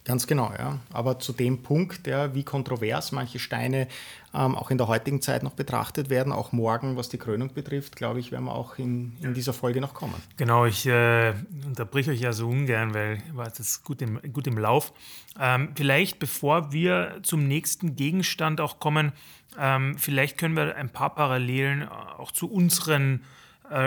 Ganz 0.06 0.28
genau, 0.28 0.52
ja. 0.58 0.80
Aber 0.92 1.20
zu 1.20 1.32
dem 1.32 1.64
Punkt, 1.64 2.08
ja, 2.08 2.36
wie 2.36 2.44
kontrovers 2.44 3.14
manche 3.14 3.40
Steine 3.40 3.88
ähm, 4.34 4.56
auch 4.56 4.70
in 4.70 4.78
der 4.78 4.88
heutigen 4.88 5.22
Zeit 5.22 5.44
noch 5.44 5.54
betrachtet 5.54 6.10
werden, 6.10 6.34
auch 6.34 6.52
morgen, 6.52 6.98
was 6.98 7.08
die 7.08 7.18
Krönung 7.18 7.54
betrifft, 7.54 7.96
glaube 7.96 8.20
ich, 8.20 8.32
werden 8.32 8.46
wir 8.46 8.54
auch 8.54 8.78
in, 8.78 9.14
in 9.22 9.34
dieser 9.34 9.54
Folge 9.54 9.80
noch 9.80 9.94
kommen. 9.94 10.16
Genau, 10.36 10.66
ich 10.66 10.86
äh, 10.88 11.34
unterbreche 11.66 12.12
euch 12.12 12.20
ja 12.20 12.34
so 12.34 12.50
ungern, 12.50 12.94
weil 12.94 13.20
war 13.32 13.50
das 13.50 13.84
gut 13.84 14.02
im, 14.02 14.20
gut 14.34 14.46
im 14.48 14.58
Lauf. 14.58 14.92
Ähm, 15.40 15.70
vielleicht, 15.76 16.20
bevor 16.20 16.74
wir 16.74 17.20
zum 17.24 17.48
nächsten 17.48 17.96
Gegenstand 17.96 18.60
auch 18.60 18.80
kommen, 18.80 19.14
ähm, 19.58 19.98
vielleicht 19.98 20.38
können 20.38 20.56
wir 20.56 20.76
ein 20.76 20.90
paar 20.90 21.16
Parallelen 21.16 21.88
auch 21.88 22.32
zu 22.32 22.52
unseren 22.52 23.22
äh, 23.22 23.43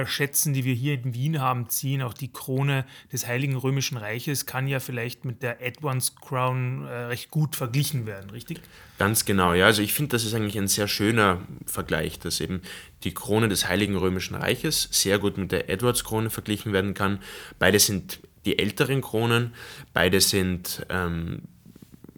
Schätzen, 0.06 0.52
die 0.52 0.64
wir 0.64 0.74
hier 0.74 0.94
in 0.94 1.14
Wien 1.14 1.40
haben, 1.40 1.68
ziehen. 1.68 2.02
Auch 2.02 2.14
die 2.14 2.32
Krone 2.32 2.84
des 3.12 3.26
Heiligen 3.26 3.56
Römischen 3.56 3.96
Reiches 3.96 4.46
kann 4.46 4.66
ja 4.66 4.80
vielleicht 4.80 5.24
mit 5.24 5.42
der 5.42 5.60
Edwards 5.60 6.16
Crown 6.16 6.86
äh, 6.86 6.92
recht 7.06 7.30
gut 7.30 7.56
verglichen 7.56 8.06
werden, 8.06 8.30
richtig? 8.30 8.60
Ganz 8.98 9.24
genau, 9.24 9.52
ja. 9.52 9.66
Also 9.66 9.82
ich 9.82 9.92
finde, 9.92 10.10
das 10.10 10.24
ist 10.24 10.34
eigentlich 10.34 10.58
ein 10.58 10.68
sehr 10.68 10.88
schöner 10.88 11.40
Vergleich, 11.66 12.18
dass 12.18 12.40
eben 12.40 12.62
die 13.04 13.14
Krone 13.14 13.48
des 13.48 13.68
Heiligen 13.68 13.96
Römischen 13.96 14.34
Reiches 14.34 14.88
sehr 14.90 15.18
gut 15.18 15.38
mit 15.38 15.52
der 15.52 15.68
Edwards 15.68 16.04
Krone 16.04 16.30
verglichen 16.30 16.72
werden 16.72 16.94
kann. 16.94 17.20
Beide 17.58 17.78
sind 17.78 18.20
die 18.44 18.58
älteren 18.58 19.00
Kronen, 19.00 19.52
beide 19.92 20.20
sind 20.20 20.86
ähm, 20.88 21.42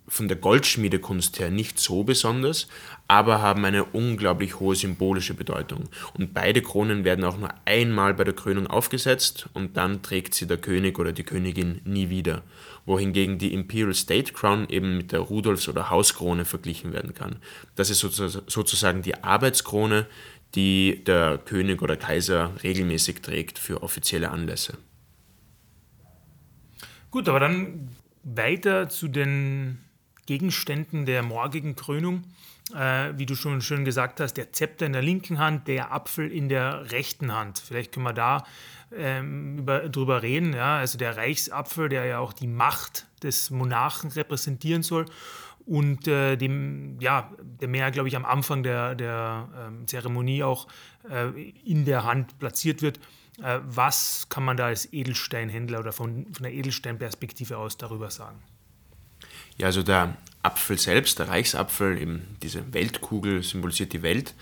von 0.09 0.27
der 0.27 0.37
Goldschmiedekunst 0.37 1.38
her 1.38 1.50
nicht 1.50 1.79
so 1.79 2.03
besonders, 2.03 2.67
aber 3.07 3.41
haben 3.41 3.65
eine 3.65 3.85
unglaublich 3.85 4.59
hohe 4.59 4.75
symbolische 4.75 5.35
Bedeutung. 5.35 5.88
Und 6.15 6.35
beide 6.35 6.62
Kronen 6.62 7.05
werden 7.05 7.25
auch 7.25 7.38
nur 7.38 7.50
einmal 7.65 8.15
bei 8.15 8.25
der 8.25 8.35
Krönung 8.35 8.67
aufgesetzt 8.67 9.49
und 9.55 9.77
dann 9.77 10.03
trägt 10.03 10.35
sie 10.35 10.47
der 10.47 10.59
König 10.59 10.99
oder 10.99 11.12
die 11.12 11.25
Königin 11.25 11.81
nie 11.85 12.11
wieder. 12.11 12.43
Wohingegen 12.87 13.38
die 13.38 13.53
Imperial 13.53 13.95
State 13.95 14.33
Crown 14.33 14.69
eben 14.69 14.97
mit 14.97 15.12
der 15.12 15.21
Rudolfs- 15.21 15.69
oder 15.69 15.91
Hauskrone 15.91 16.45
verglichen 16.45 16.93
werden 16.93 17.15
kann. 17.15 17.37
Das 17.77 17.91
ist 17.91 18.00
sozusagen 18.00 19.03
die 19.03 19.23
Arbeitskrone, 19.23 20.07
die 20.55 21.05
der 21.05 21.38
König 21.38 21.83
oder 21.83 21.97
Kaiser 21.97 22.53
regelmäßig 22.62 23.21
trägt 23.21 23.59
für 23.59 23.83
offizielle 23.83 24.31
Anlässe. 24.31 24.79
Gut, 27.11 27.29
aber 27.29 27.41
dann 27.41 27.91
weiter 28.23 28.88
zu 28.88 29.09
den 29.09 29.79
Gegenständen 30.28 31.06
der 31.06 31.23
morgigen 31.23 31.75
Krönung. 31.75 32.23
Äh, 32.75 33.14
wie 33.16 33.25
du 33.25 33.35
schon 33.35 33.62
schön 33.62 33.87
gesagt 33.87 34.20
hast, 34.20 34.35
der 34.35 34.52
Zepter 34.52 34.85
in 34.85 34.92
der 34.92 35.00
linken 35.00 35.38
Hand, 35.38 35.68
der 35.68 35.90
Apfel 35.90 36.30
in 36.30 36.50
der 36.50 36.92
rechten 36.92 37.35
Hand. 37.35 37.58
Vielleicht 37.58 37.92
können 37.92 38.04
wir 38.04 38.12
da 38.12 38.44
ähm, 38.94 39.61
über, 39.61 39.88
drüber 39.88 40.20
reden. 40.20 40.52
Ja? 40.52 40.76
Also 40.76 40.99
der 40.99 41.16
Reichsapfel, 41.16 41.88
der 41.88 42.04
ja 42.04 42.18
auch 42.18 42.35
die 42.35 42.47
Macht 42.47 43.06
des 43.23 43.50
Monarchen 43.50 44.11
repräsentieren 44.11 44.82
soll 44.82 45.06
und 45.64 46.06
äh, 46.06 46.37
dem, 46.37 47.00
ja, 47.00 47.32
der 47.42 47.68
mehr, 47.68 47.90
glaube 47.90 48.08
ich, 48.08 48.16
am 48.16 48.26
Anfang 48.26 48.62
der, 48.62 48.94
der 48.94 49.49
ähm, 49.66 49.87
Zeremonie 49.87 50.42
auch 50.42 50.68
äh, 51.08 51.30
in 51.64 51.87
der 51.87 52.04
Hand 52.04 52.38
platziert 52.38 52.82
wird. 52.82 53.00
Äh, 53.42 53.61
was 53.64 54.28
kann 54.28 54.44
man 54.44 54.58
da 54.58 54.66
als 54.66 54.92
Edelsteinhändler 54.92 55.78
oder 55.78 55.92
von, 55.92 56.26
von 56.35 56.42
der 56.42 56.52
Edelsteinperspektive 56.52 57.56
aus 57.56 57.78
darüber 57.78 58.11
sagen? 58.11 58.42
Ja, 59.59 59.67
also 59.67 59.83
der 59.83 60.17
Apfel 60.43 60.79
selbst, 60.79 61.19
der 61.19 61.29
Reichsapfel, 61.29 62.00
eben 62.00 62.23
diese 62.43 62.73
Weltkugel 62.73 63.43
symbolisiert 63.43 63.93
die 63.93 64.03
Welt. 64.03 64.35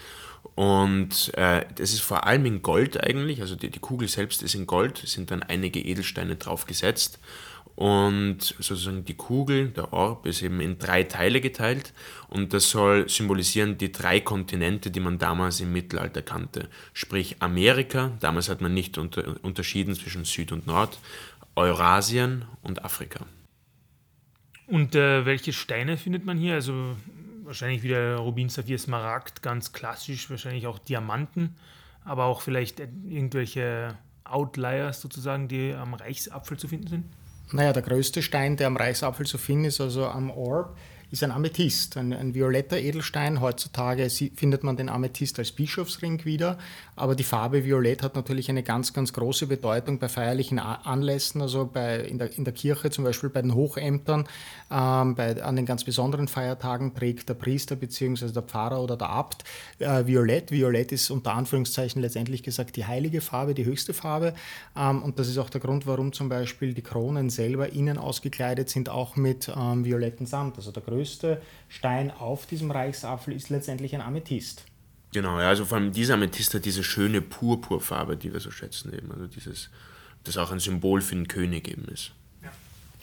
Und 0.55 1.33
äh, 1.35 1.65
das 1.75 1.93
ist 1.93 2.01
vor 2.01 2.27
allem 2.27 2.47
in 2.47 2.63
Gold 2.63 3.03
eigentlich, 3.03 3.41
also 3.41 3.57
die, 3.57 3.71
die 3.71 3.79
Kugel 3.79 4.09
selbst 4.09 4.43
ist 4.43 4.55
in 4.55 4.67
Gold, 4.67 4.99
sind 5.05 5.31
dann 5.31 5.43
einige 5.43 5.81
Edelsteine 5.81 6.37
drauf 6.37 6.67
gesetzt. 6.67 7.19
Und 7.75 8.39
sozusagen 8.41 9.05
die 9.05 9.17
Kugel, 9.17 9.69
der 9.69 9.93
Orb, 9.93 10.25
ist 10.25 10.41
eben 10.43 10.61
in 10.61 10.79
drei 10.79 11.03
Teile 11.03 11.43
geteilt 11.43 11.93
und 12.29 12.55
das 12.55 12.71
soll 12.71 13.07
symbolisieren 13.07 13.77
die 13.77 13.93
drei 13.93 14.21
Kontinente, 14.21 14.91
die 14.91 15.01
man 15.01 15.19
damals 15.19 15.61
im 15.61 15.75
Mittelalter 15.75 16.23
kannte. 16.23 16.71
Sprich 16.95 17.37
Amerika, 17.41 18.13
damals 18.21 18.49
hat 18.49 18.63
man 18.63 18.73
nicht 18.73 18.97
unter, 18.97 19.37
unterschieden 19.43 19.95
zwischen 19.95 20.25
Süd 20.25 20.53
und 20.53 20.67
Nord, 20.67 20.99
Eurasien 21.55 22.47
und 22.63 22.83
Afrika. 22.83 23.27
Und 24.67 24.95
äh, 24.95 25.25
welche 25.25 25.53
Steine 25.53 25.97
findet 25.97 26.25
man 26.25 26.39
hier? 26.39 26.55
Also 26.55 26.97
wahrscheinlich 27.45 27.83
wieder 27.83 28.17
Rubin, 28.17 28.49
Saphir, 28.49 28.79
Smaragd, 28.79 29.43
ganz 29.43 29.73
klassisch, 29.73 30.29
wahrscheinlich 30.29 30.67
auch 30.67 30.79
Diamanten, 30.79 31.55
aber 32.05 32.25
auch 32.25 32.41
vielleicht 32.41 32.81
irgendwelche 32.81 33.97
Outliers 34.25 35.01
sozusagen, 35.01 35.49
die 35.49 35.73
am 35.73 35.95
Reichsapfel 35.95 36.57
zu 36.59 36.69
finden 36.69 36.89
sind? 36.89 37.05
Naja, 37.53 37.73
der 37.73 37.83
größte 37.83 38.23
Stein, 38.23 38.57
der 38.57 38.67
am 38.67 38.77
Reichsapfel 38.77 39.25
zu 39.25 39.39
finden 39.39 39.67
ist, 39.67 39.81
also 39.81 40.07
am 40.07 40.31
Orb, 40.31 40.77
ist 41.11 41.23
ein 41.23 41.31
Amethyst, 41.31 41.97
ein, 41.97 42.13
ein 42.13 42.35
violetter 42.35 42.79
Edelstein. 42.79 43.41
Heutzutage 43.41 44.09
findet 44.11 44.65
man 44.65 44.77
den 44.77 44.89
Amethyst 44.89 45.39
als 45.39 45.53
Bischofsring 45.53 46.25
wieder, 46.25 46.59
aber 46.97 47.15
die 47.15 47.25
Farbe 47.25 47.65
Violett 47.65 48.03
hat 48.03 48.17
natürlich 48.17 48.49
eine 48.51 48.63
ganz, 48.63 48.93
ganz 48.93 49.13
große 49.13 49.47
Bedeutung 49.47 49.99
bei 49.99 50.09
feierlichen 50.09 50.59
Anlässen, 50.59 51.41
also 51.41 51.67
bei, 51.73 52.01
in, 52.01 52.19
der, 52.19 52.37
in 52.37 52.45
der 52.45 52.53
Kirche, 52.53 52.91
zum 52.91 53.05
Beispiel 53.05 53.31
bei 53.31 53.43
den 53.43 53.55
Hochämtern, 53.55 54.27
ähm, 54.71 55.15
bei, 55.15 55.43
an 55.43 55.57
den 55.57 55.67
ganz 55.67 55.85
besonderen 55.85 56.27
Feiertagen 56.27 56.95
trägt 56.95 57.29
der 57.29 57.35
Priester 57.35 57.77
bzw. 57.77 58.33
der 58.33 58.43
Pfarrer 58.43 58.83
oder 58.83 58.97
der 58.97 59.11
Abt 59.11 59.45
äh, 59.79 60.07
Violett. 60.07 60.51
Violett 60.51 60.91
ist 60.91 61.11
unter 61.11 61.35
Anführungszeichen 61.35 62.03
letztendlich 62.03 62.43
gesagt 62.43 62.77
die 62.77 62.87
heilige 62.87 63.21
Farbe, 63.21 63.55
die 63.55 63.65
höchste 63.65 63.95
Farbe 63.95 64.35
ähm, 64.77 65.03
und 65.03 65.19
das 65.19 65.29
ist 65.29 65.39
auch 65.39 65.51
der 65.51 65.61
Grund, 65.61 65.87
warum 65.87 66.13
zum 66.13 66.29
Beispiel 66.29 66.75
die 66.75 66.83
Kronen 66.83 67.31
selber 67.31 67.73
innen 67.73 67.97
ausgekleidet 67.99 68.69
sind, 68.69 68.89
auch 68.89 69.17
mit 69.17 69.51
ähm, 69.57 69.85
violetten 69.85 70.27
Samt. 70.27 70.57
Also 70.57 70.73
der 70.73 70.83
Stein 71.69 72.11
auf 72.11 72.47
diesem 72.47 72.71
Reichsapfel 72.71 73.35
ist 73.35 73.50
letztendlich 73.50 73.95
ein 73.95 74.00
Amethyst. 74.00 74.65
Genau, 75.12 75.38
ja, 75.41 75.49
also 75.49 75.65
vor 75.65 75.79
allem 75.79 75.93
dieser 75.93 76.15
Amethyst 76.15 76.55
hat 76.55 76.65
diese 76.65 76.85
schöne 76.85 77.21
Purpurfarbe, 77.21 78.17
die 78.17 78.33
wir 78.33 78.41
so 78.41 78.50
schätzen 78.50 78.93
eben. 78.93 79.11
Also 79.12 79.26
dieses, 79.26 79.71
das 80.25 80.37
auch 80.37 80.53
ein 80.53 80.61
Symbol 80.61 81.00
für 81.00 81.15
den 81.15 81.29
König 81.29 81.69
eben 81.69 81.87
ist. 81.87 82.12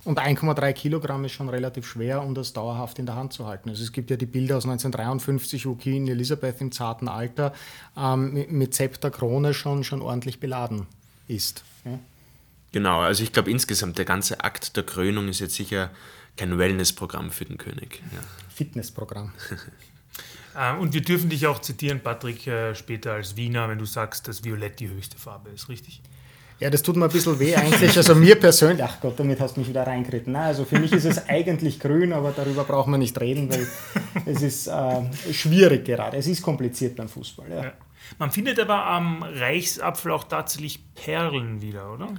Und 0.06 0.20
1,3 0.20 0.74
Kilogramm 0.74 1.24
ist 1.24 1.32
schon 1.32 1.48
relativ 1.48 1.88
schwer, 1.88 2.24
um 2.24 2.36
das 2.36 2.52
dauerhaft 2.52 3.00
in 3.00 3.06
der 3.06 3.16
Hand 3.16 3.32
zu 3.32 3.46
halten. 3.48 3.70
Also 3.70 3.84
es 3.84 3.94
gibt 3.94 4.10
ja 4.10 4.18
die 4.18 4.26
Bilder 4.26 4.58
aus 4.58 4.66
1953, 4.66 5.66
wo 5.66 5.76
Queen 5.76 6.08
Elizabeth 6.08 6.60
im 6.60 6.74
zarten 6.74 7.08
Alter 7.08 7.54
ähm, 7.96 8.34
mit, 8.34 8.52
mit 8.52 8.74
Zepter 8.74 9.12
Krone 9.12 9.54
schon, 9.54 9.84
schon 9.86 10.02
ordentlich 10.02 10.42
beladen 10.42 10.88
ist. 11.28 11.64
Ja. 11.86 12.00
Genau, 12.74 13.00
also 13.00 13.24
ich 13.24 13.32
glaube 13.32 13.52
insgesamt 13.52 13.98
der 13.98 14.06
ganze 14.06 14.44
Akt 14.44 14.76
der 14.76 14.84
Krönung 14.84 15.30
ist 15.30 15.40
jetzt 15.40 15.56
sicher 15.56 15.90
kein 16.38 16.58
Wellnessprogramm 16.58 17.32
für 17.32 17.46
den 17.46 17.58
König. 17.58 18.02
Ja. 18.14 18.20
Fitnessprogramm. 18.50 19.32
Ähm, 20.56 20.80
und 20.80 20.94
wir 20.94 21.02
dürfen 21.02 21.30
dich 21.30 21.48
auch 21.48 21.60
zitieren, 21.60 22.00
Patrick, 22.02 22.46
äh, 22.46 22.76
später 22.76 23.14
als 23.14 23.36
Wiener, 23.36 23.70
wenn 23.70 23.80
du 23.80 23.86
sagst, 23.86 24.28
dass 24.28 24.44
Violett 24.44 24.80
die 24.80 24.88
höchste 24.88 25.18
Farbe 25.18 25.50
ist, 25.50 25.68
richtig? 25.68 26.02
Ja, 26.60 26.70
das 26.70 26.82
tut 26.84 26.96
mir 26.96 27.06
ein 27.06 27.12
bisschen 27.12 27.40
weh 27.40 27.56
eigentlich. 27.56 27.98
Also 27.98 28.16
mir 28.16 28.36
persönlich, 28.36 28.84
ach 28.84 29.02
Gott, 29.02 29.20
damit 29.20 29.40
hast 29.40 29.56
du 29.56 29.62
mich 29.62 29.70
wieder 29.70 29.86
reingeritten. 29.86 30.36
Also 30.36 30.64
für 30.64 30.80
mich 30.80 30.92
ist 30.94 31.06
es 31.06 31.28
eigentlich 31.28 31.80
grün, 31.80 32.14
aber 32.14 32.32
darüber 32.32 32.64
brauchen 32.64 32.92
wir 32.92 32.98
nicht 32.98 33.20
reden, 33.20 33.50
weil 33.50 33.68
es 34.26 34.42
ist 34.42 34.68
äh, 34.68 35.34
schwierig 35.34 35.86
gerade. 35.86 36.18
Es 36.18 36.28
ist 36.28 36.42
kompliziert 36.42 36.96
beim 36.96 37.10
Fußball. 37.10 37.50
Ja. 37.50 37.64
Ja. 37.66 37.74
Man 38.20 38.32
findet 38.32 38.60
aber 38.60 38.86
am 38.86 39.24
Reichsapfel 39.24 40.12
auch 40.12 40.26
tatsächlich 40.26 40.80
Perlen 40.94 41.62
wieder, 41.62 41.92
oder? 41.92 42.10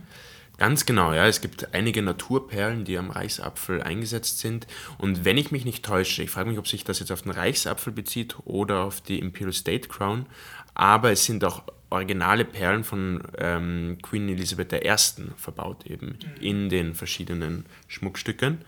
Ganz 0.56 0.86
genau, 0.86 1.12
ja. 1.12 1.26
Es 1.26 1.40
gibt 1.40 1.74
einige 1.74 2.00
Naturperlen, 2.00 2.84
die 2.84 2.96
am 2.96 3.10
Reichsapfel 3.10 3.82
eingesetzt 3.82 4.38
sind. 4.38 4.66
Und 4.98 5.24
wenn 5.24 5.36
ich 5.36 5.50
mich 5.50 5.64
nicht 5.64 5.84
täusche, 5.84 6.22
ich 6.22 6.30
frage 6.30 6.48
mich, 6.48 6.58
ob 6.58 6.68
sich 6.68 6.84
das 6.84 7.00
jetzt 7.00 7.10
auf 7.10 7.22
den 7.22 7.32
Reichsapfel 7.32 7.92
bezieht 7.92 8.36
oder 8.44 8.84
auf 8.84 9.00
die 9.00 9.18
Imperial 9.18 9.52
State 9.52 9.88
Crown, 9.88 10.26
aber 10.74 11.10
es 11.12 11.24
sind 11.24 11.44
auch 11.44 11.64
originale 11.90 12.44
Perlen 12.44 12.84
von 12.84 13.22
ähm, 13.38 13.98
Queen 14.02 14.28
Elizabeth 14.28 14.72
I. 14.72 14.94
verbaut 15.36 15.86
eben 15.86 16.18
in 16.40 16.68
den 16.68 16.94
verschiedenen 16.94 17.66
Schmuckstücken. 17.88 18.58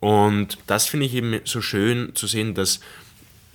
Und 0.00 0.58
das 0.66 0.86
finde 0.86 1.06
ich 1.06 1.14
eben 1.14 1.40
so 1.44 1.60
schön 1.60 2.14
zu 2.14 2.26
sehen, 2.26 2.54
dass 2.54 2.80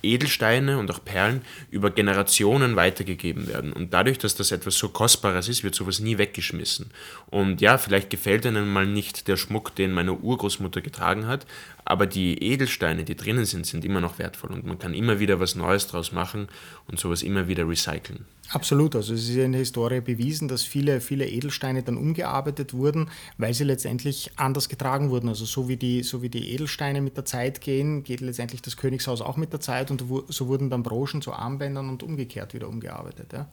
Edelsteine 0.04 0.78
und 0.78 0.90
auch 0.90 1.04
Perlen 1.04 1.42
über 1.70 1.90
Generationen 1.90 2.76
weitergegeben 2.76 3.48
werden. 3.48 3.72
Und 3.72 3.92
dadurch, 3.94 4.18
dass 4.18 4.34
das 4.34 4.52
etwas 4.52 4.76
so 4.76 4.88
Kostbares 4.88 5.48
ist, 5.48 5.64
wird 5.64 5.74
sowas 5.74 6.00
nie 6.00 6.18
weggeschmissen. 6.18 6.90
Und 7.26 7.60
ja, 7.60 7.78
vielleicht 7.78 8.10
gefällt 8.10 8.46
einem 8.46 8.72
mal 8.72 8.86
nicht 8.86 9.28
der 9.28 9.36
Schmuck, 9.36 9.74
den 9.74 9.92
meine 9.92 10.12
Urgroßmutter 10.12 10.80
getragen 10.80 11.26
hat, 11.26 11.46
aber 11.84 12.06
die 12.06 12.42
Edelsteine, 12.42 13.04
die 13.04 13.14
drinnen 13.14 13.44
sind, 13.44 13.66
sind 13.66 13.84
immer 13.84 14.00
noch 14.00 14.18
wertvoll 14.18 14.52
und 14.52 14.64
man 14.64 14.78
kann 14.78 14.94
immer 14.94 15.20
wieder 15.20 15.40
was 15.40 15.54
Neues 15.54 15.86
draus 15.86 16.12
machen 16.12 16.48
und 16.88 16.98
sowas 16.98 17.22
immer 17.22 17.46
wieder 17.46 17.68
recyceln. 17.68 18.24
Absolut, 18.50 18.94
also 18.94 19.14
es 19.14 19.28
ist 19.28 19.36
in 19.36 19.52
der 19.52 19.60
Historie 19.60 20.00
bewiesen, 20.00 20.48
dass 20.48 20.62
viele, 20.62 21.00
viele 21.00 21.28
Edelsteine 21.28 21.82
dann 21.82 21.96
umgearbeitet 21.96 22.74
wurden, 22.74 23.10
weil 23.38 23.54
sie 23.54 23.64
letztendlich 23.64 24.30
anders 24.36 24.68
getragen 24.68 25.10
wurden. 25.10 25.28
Also 25.28 25.44
so 25.44 25.68
wie 25.68 25.76
die, 25.76 26.02
so 26.02 26.22
wie 26.22 26.28
die 26.28 26.52
Edelsteine 26.52 27.00
mit 27.00 27.16
der 27.16 27.24
Zeit 27.24 27.60
gehen, 27.60 28.02
geht 28.02 28.20
letztendlich 28.20 28.62
das 28.62 28.76
Königshaus 28.76 29.20
auch 29.20 29.36
mit 29.36 29.52
der 29.52 29.60
Zeit 29.60 29.90
und 29.90 30.04
so 30.28 30.46
wurden 30.46 30.70
dann 30.70 30.82
Broschen 30.82 31.22
zu 31.22 31.32
Armbändern 31.32 31.88
und 31.88 32.02
umgekehrt 32.02 32.54
wieder 32.54 32.68
umgearbeitet. 32.68 33.32
Ja. 33.32 33.48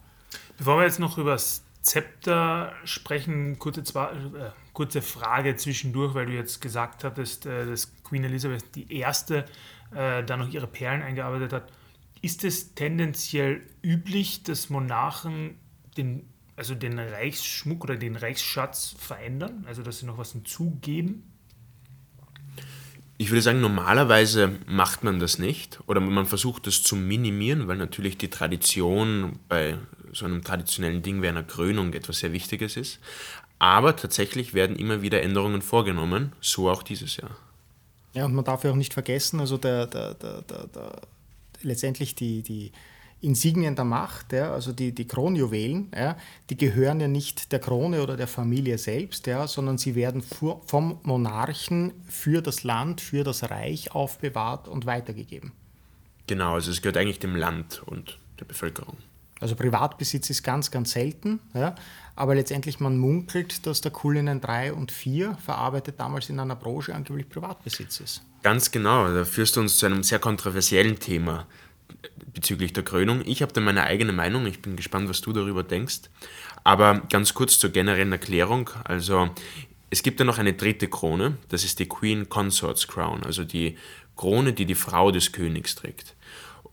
Bevor 0.58 0.78
wir 0.78 0.84
jetzt 0.84 1.00
noch 1.00 1.18
über 1.18 1.32
das 1.32 1.64
Zepter 1.82 2.74
sprechen, 2.86 3.58
kurze, 3.60 3.82
äh, 3.82 4.52
kurze 4.74 5.02
Frage 5.02 5.56
zwischendurch, 5.56 6.14
weil 6.14 6.28
du 6.28 6.34
jetzt 6.34 6.62
gesagt 6.62 7.04
hattest, 7.04 7.46
äh, 7.46 7.66
dass 7.66 7.92
Queen 8.04 8.24
Elizabeth 8.24 8.76
die 8.76 8.92
erste 8.94 9.46
äh, 9.96 10.22
noch 10.24 10.50
ihre 10.50 10.68
Perlen 10.68 11.02
eingearbeitet 11.02 11.54
hat. 11.54 11.72
Ist 12.22 12.44
es 12.44 12.76
tendenziell 12.76 13.62
üblich, 13.82 14.44
dass 14.44 14.70
Monarchen 14.70 15.56
den, 15.98 16.28
also 16.56 16.76
den 16.76 17.00
Reichsschmuck 17.00 17.84
oder 17.84 17.96
den 17.96 18.16
Reichsschatz 18.16 18.96
verändern, 18.98 19.66
also 19.68 19.82
dass 19.82 20.00
sie 20.00 20.06
noch 20.06 20.18
was 20.18 20.32
hinzugeben? 20.34 21.24
Ich 23.18 23.30
würde 23.30 23.42
sagen, 23.42 23.62
normalerweise 23.62 24.58
macht 24.66 25.04
man 25.04 25.20
das 25.20 25.38
nicht 25.38 25.80
oder 25.86 26.00
man 26.02 26.26
versucht 26.26 26.66
das 26.66 26.82
zu 26.82 26.96
minimieren, 26.96 27.68
weil 27.68 27.78
natürlich 27.78 28.18
die 28.18 28.30
Tradition 28.30 29.38
bei 29.48 29.78
so 30.14 30.26
einem 30.26 30.44
traditionellen 30.44 31.02
Ding 31.02 31.22
wie 31.22 31.28
einer 31.28 31.44
Krönung 31.44 31.94
etwas 31.94 32.20
sehr 32.20 32.34
Wichtiges 32.34 32.78
ist. 32.78 33.00
Aber 33.62 33.96
tatsächlich 33.96 34.56
werden 34.56 34.76
immer 34.76 35.04
wieder 35.04 35.22
Änderungen 35.22 35.62
vorgenommen, 35.62 36.34
so 36.42 36.68
auch 36.68 36.82
dieses 36.82 37.18
Jahr. 37.18 37.38
Ja, 38.16 38.26
und 38.26 38.34
man 38.34 38.44
darf 38.44 38.64
ja 38.64 38.72
auch 38.72 38.76
nicht 38.76 38.92
vergessen, 38.92 39.40
also 39.40 39.56
der, 39.58 39.86
der, 39.86 40.16
der, 40.16 40.42
der 40.42 41.02
letztendlich 41.62 42.16
die, 42.16 42.42
die 42.42 42.72
Insignien 43.22 43.76
der 43.76 43.86
Macht, 43.86 44.34
ja, 44.34 44.52
also 44.52 44.72
die, 44.72 44.96
die 44.96 45.06
Kronjuwelen, 45.06 45.92
ja, 45.96 46.18
die 46.50 46.58
gehören 46.58 47.00
ja 47.02 47.08
nicht 47.08 47.52
der 47.52 47.60
Krone 47.60 48.02
oder 48.02 48.18
der 48.18 48.26
Familie 48.26 48.80
selbst, 48.80 49.28
ja, 49.28 49.46
sondern 49.46 49.78
sie 49.78 49.94
werden 49.94 50.24
vom 50.24 51.00
Monarchen 51.04 51.94
für 52.10 52.42
das 52.42 52.64
Land, 52.64 53.00
für 53.00 53.24
das 53.24 53.52
Reich 53.52 53.92
aufbewahrt 53.94 54.70
und 54.70 54.88
weitergegeben. 54.88 55.52
Genau, 56.26 56.56
also 56.56 56.72
es 56.72 56.82
gehört 56.82 56.98
eigentlich 56.98 57.20
dem 57.20 57.36
Land 57.36 57.84
und 57.86 58.18
der 58.40 58.46
Bevölkerung. 58.46 58.98
Also 59.42 59.56
Privatbesitz 59.56 60.30
ist 60.30 60.44
ganz, 60.44 60.72
ganz 60.72 60.92
selten, 60.92 61.40
ja, 61.54 61.76
aber 62.16 62.36
letztendlich 62.36 62.80
man 62.80 62.98
munkelt, 62.98 63.66
dass 63.66 63.82
der 63.82 63.92
Kulinen 63.92 64.40
3 64.40 64.74
und 64.74 64.92
4 64.92 65.36
verarbeitet 65.44 65.96
damals 66.00 66.30
in 66.30 66.40
einer 66.40 66.56
Branche 66.56 66.94
angeblich 66.94 67.28
Privatbesitz 67.28 68.00
ist. 68.00 68.22
Ganz 68.44 68.72
genau, 68.72 69.12
da 69.12 69.26
führst 69.26 69.56
du 69.56 69.62
uns 69.62 69.78
zu 69.78 69.88
einem 69.88 70.04
sehr 70.04 70.20
kontroversiellen 70.20 71.00
Thema 71.00 71.48
bezüglich 72.34 72.74
der 72.74 72.84
Krönung. 72.84 73.22
Ich 73.26 73.42
habe 73.42 73.52
da 73.52 73.62
meine 73.62 73.84
eigene 73.84 74.14
Meinung, 74.14 74.46
ich 74.46 74.62
bin 74.62 74.76
gespannt, 74.76 75.10
was 75.10 75.22
du 75.22 75.34
darüber 75.34 75.64
denkst. 75.64 76.02
Aber 76.64 77.02
ganz 77.10 77.34
kurz 77.34 77.60
zur 77.60 77.72
generellen 77.72 78.12
Erklärung. 78.12 78.70
Also 78.84 79.30
es 79.90 80.04
gibt 80.04 80.20
ja 80.20 80.26
noch 80.26 80.38
eine 80.38 80.54
dritte 80.54 80.88
Krone, 80.88 81.38
das 81.50 81.64
ist 81.64 81.80
die 81.80 81.88
Queen 81.88 82.30
Consort's 82.30 82.88
Crown, 82.88 83.24
also 83.24 83.44
die 83.44 83.78
Krone, 84.16 84.54
die 84.54 84.66
die 84.66 84.76
Frau 84.76 85.12
des 85.12 85.32
Königs 85.32 85.76
trägt. 85.76 86.16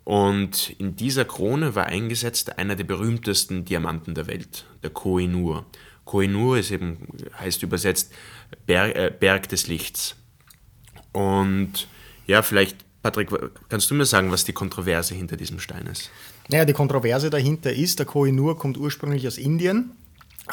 Und 0.09 0.71
in 0.79 0.97
dieser 0.97 1.27
Krone 1.27 1.75
war 1.75 1.85
eingesetzt 1.85 2.59
einer 2.59 2.77
der 2.77 2.85
berühmtesten 2.85 3.67
Diamanten 3.67 4.15
der 4.15 4.27
Welt, 4.27 4.65
der 4.83 4.89
Koh-i-Noor. 4.89 5.67
Koh-i-Noor 6.07 6.57
ist 6.57 6.71
eben, 6.71 6.97
heißt 7.39 7.63
übersetzt 7.63 8.11
Berg, 8.65 8.97
äh, 8.97 9.11
Berg 9.11 9.51
des 9.51 9.67
Lichts. 9.67 10.17
Und 11.13 11.89
ja, 12.27 12.41
vielleicht, 12.41 12.79
Patrick, 13.03 13.29
kannst 13.69 13.91
du 13.91 13.95
mir 13.95 14.07
sagen, 14.07 14.31
was 14.31 14.47
die 14.47 14.55
Kontroverse 14.55 15.15
hinter 15.15 15.37
diesem 15.37 15.61
Stein 15.61 15.85
ist? 15.85 16.09
Naja, 16.49 16.65
die 16.65 16.73
Kontroverse 16.73 17.29
dahinter 17.29 17.75
ist, 17.75 17.99
der 17.99 18.07
Koh-i-Noor 18.07 18.59
kommt 18.59 18.79
ursprünglich 18.79 19.27
aus 19.27 19.37
Indien. 19.37 19.91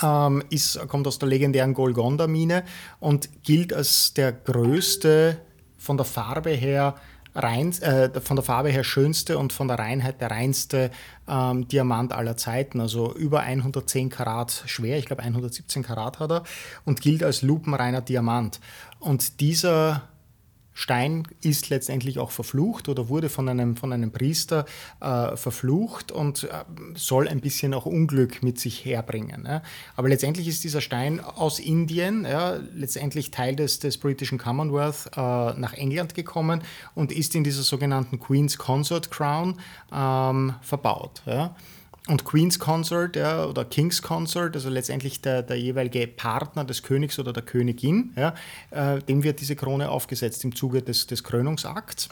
Ähm, 0.03 0.43
ist, 0.49 0.85
kommt 0.89 1.07
aus 1.07 1.17
der 1.17 1.29
legendären 1.29 1.73
Golgonda-Mine 1.73 2.65
und 2.99 3.29
gilt 3.43 3.71
als 3.71 4.13
der 4.13 4.33
größte 4.33 5.39
von 5.77 5.95
der 5.95 6.05
Farbe 6.05 6.49
her 6.49 6.95
rein, 7.35 7.71
äh, 7.81 8.09
von 8.21 8.35
der 8.35 8.43
Farbe 8.43 8.69
her 8.69 8.83
schönste 8.83 9.37
und 9.37 9.53
von 9.53 9.67
der 9.67 9.77
Reinheit 9.77 10.21
der 10.21 10.31
reinste 10.31 10.89
ähm, 11.27 11.67
Diamant 11.67 12.13
aller 12.13 12.37
Zeiten. 12.37 12.79
Also 12.79 13.13
über 13.13 13.41
110 13.41 14.09
Karat 14.09 14.63
schwer, 14.65 14.97
ich 14.97 15.05
glaube 15.05 15.21
117 15.21 15.83
Karat 15.83 16.19
hat 16.19 16.31
er 16.31 16.43
und 16.85 17.01
gilt 17.01 17.23
als 17.23 17.41
lupenreiner 17.41 18.01
Diamant. 18.01 18.59
Und 18.99 19.39
dieser 19.41 20.03
Stein 20.77 21.23
ist 21.41 21.69
letztendlich 21.69 22.19
auch 22.19 22.31
verflucht 22.31 22.89
oder 22.89 23.07
wurde 23.07 23.29
von 23.29 23.47
einem, 23.47 23.77
von 23.77 23.93
einem 23.93 24.11
Priester 24.11 24.65
äh, 24.99 25.35
verflucht 25.37 26.11
und 26.11 26.43
äh, 26.43 26.49
soll 26.95 27.29
ein 27.29 27.39
bisschen 27.39 27.73
auch 27.73 27.85
Unglück 27.85 28.43
mit 28.43 28.59
sich 28.59 28.83
herbringen. 28.83 29.45
Ja. 29.47 29.63
Aber 29.95 30.09
letztendlich 30.09 30.49
ist 30.49 30.65
dieser 30.65 30.81
Stein 30.81 31.21
aus 31.21 31.59
Indien, 31.59 32.25
ja, 32.25 32.59
letztendlich 32.75 33.31
Teil 33.31 33.55
des, 33.55 33.79
des 33.79 33.97
britischen 33.97 34.37
Commonwealth, 34.37 35.11
äh, 35.15 35.19
nach 35.19 35.73
England 35.73 36.13
gekommen 36.13 36.61
und 36.93 37.13
ist 37.13 37.35
in 37.35 37.45
dieser 37.45 37.63
sogenannten 37.63 38.19
Queen's 38.19 38.57
Consort 38.57 39.09
Crown 39.09 39.57
ähm, 39.93 40.55
verbaut. 40.61 41.21
Ja. 41.25 41.55
Und 42.07 42.23
Queen's 42.23 42.59
Consort 42.59 43.15
ja, 43.15 43.45
oder 43.45 43.65
King's 43.65 44.01
Consort, 44.01 44.55
also 44.55 44.69
letztendlich 44.69 45.21
der, 45.21 45.41
der 45.41 45.59
jeweilige 45.59 46.05
Partner 46.05 46.63
des 46.63 46.83
Königs 46.83 47.17
oder 47.17 47.33
der 47.33 47.41
Königin, 47.41 48.13
ja, 48.15 48.35
äh, 48.69 48.99
dem 48.99 49.23
wird 49.23 49.41
diese 49.41 49.55
Krone 49.55 49.89
aufgesetzt 49.89 50.43
im 50.43 50.55
Zuge 50.55 50.83
des, 50.83 51.07
des 51.07 51.23
Krönungsakts. 51.23 52.09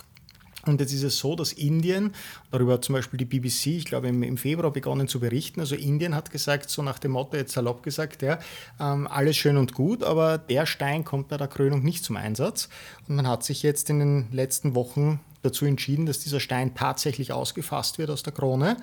Und 0.66 0.80
jetzt 0.80 0.94
ist 0.94 1.04
es 1.04 1.18
so, 1.18 1.36
dass 1.36 1.52
Indien, 1.52 2.14
darüber 2.50 2.74
hat 2.74 2.86
zum 2.86 2.94
Beispiel 2.94 3.18
die 3.18 3.26
BBC, 3.26 3.68
ich 3.68 3.86
glaube 3.86 4.08
im, 4.08 4.24
im, 4.24 4.38
Februar 4.38 4.72
begonnen 4.72 5.10
zu 5.10 5.20
berichten, 5.20 5.60
also 5.60 5.76
Indien 5.76 6.16
hat 6.16 6.32
gesagt, 6.32 6.70
so 6.70 6.82
nach 6.82 7.00
dem 7.00 7.12
Motto, 7.12 7.36
jetzt 7.36 7.52
salopp 7.52 7.84
gesagt, 7.84 8.22
ja, 8.22 8.40
ähm, 8.80 9.06
alles 9.08 9.36
schön 9.36 9.58
und 9.58 9.74
gut, 9.74 10.04
aber 10.04 10.38
der 10.38 10.66
Stein 10.66 11.04
kommt 11.04 11.28
bei 11.28 11.38
der 11.38 11.50
Krönung 11.50 11.84
nicht 11.84 12.04
zum 12.04 12.16
Einsatz. 12.16 12.70
Und 13.08 13.18
man 13.18 13.28
hat 13.28 13.44
sich 13.44 13.62
jetzt 13.62 13.90
in 13.90 14.00
den 14.00 14.32
letzten 14.32 14.74
Wochen 14.74 15.20
dazu 15.42 15.66
entschieden, 15.66 16.06
dass 16.06 16.20
dieser 16.20 16.40
Stein 16.40 16.74
tatsächlich 16.74 17.34
ausgefasst 17.34 17.98
wird 17.98 18.10
aus 18.10 18.24
der 18.24 18.32
Krone 18.32 18.78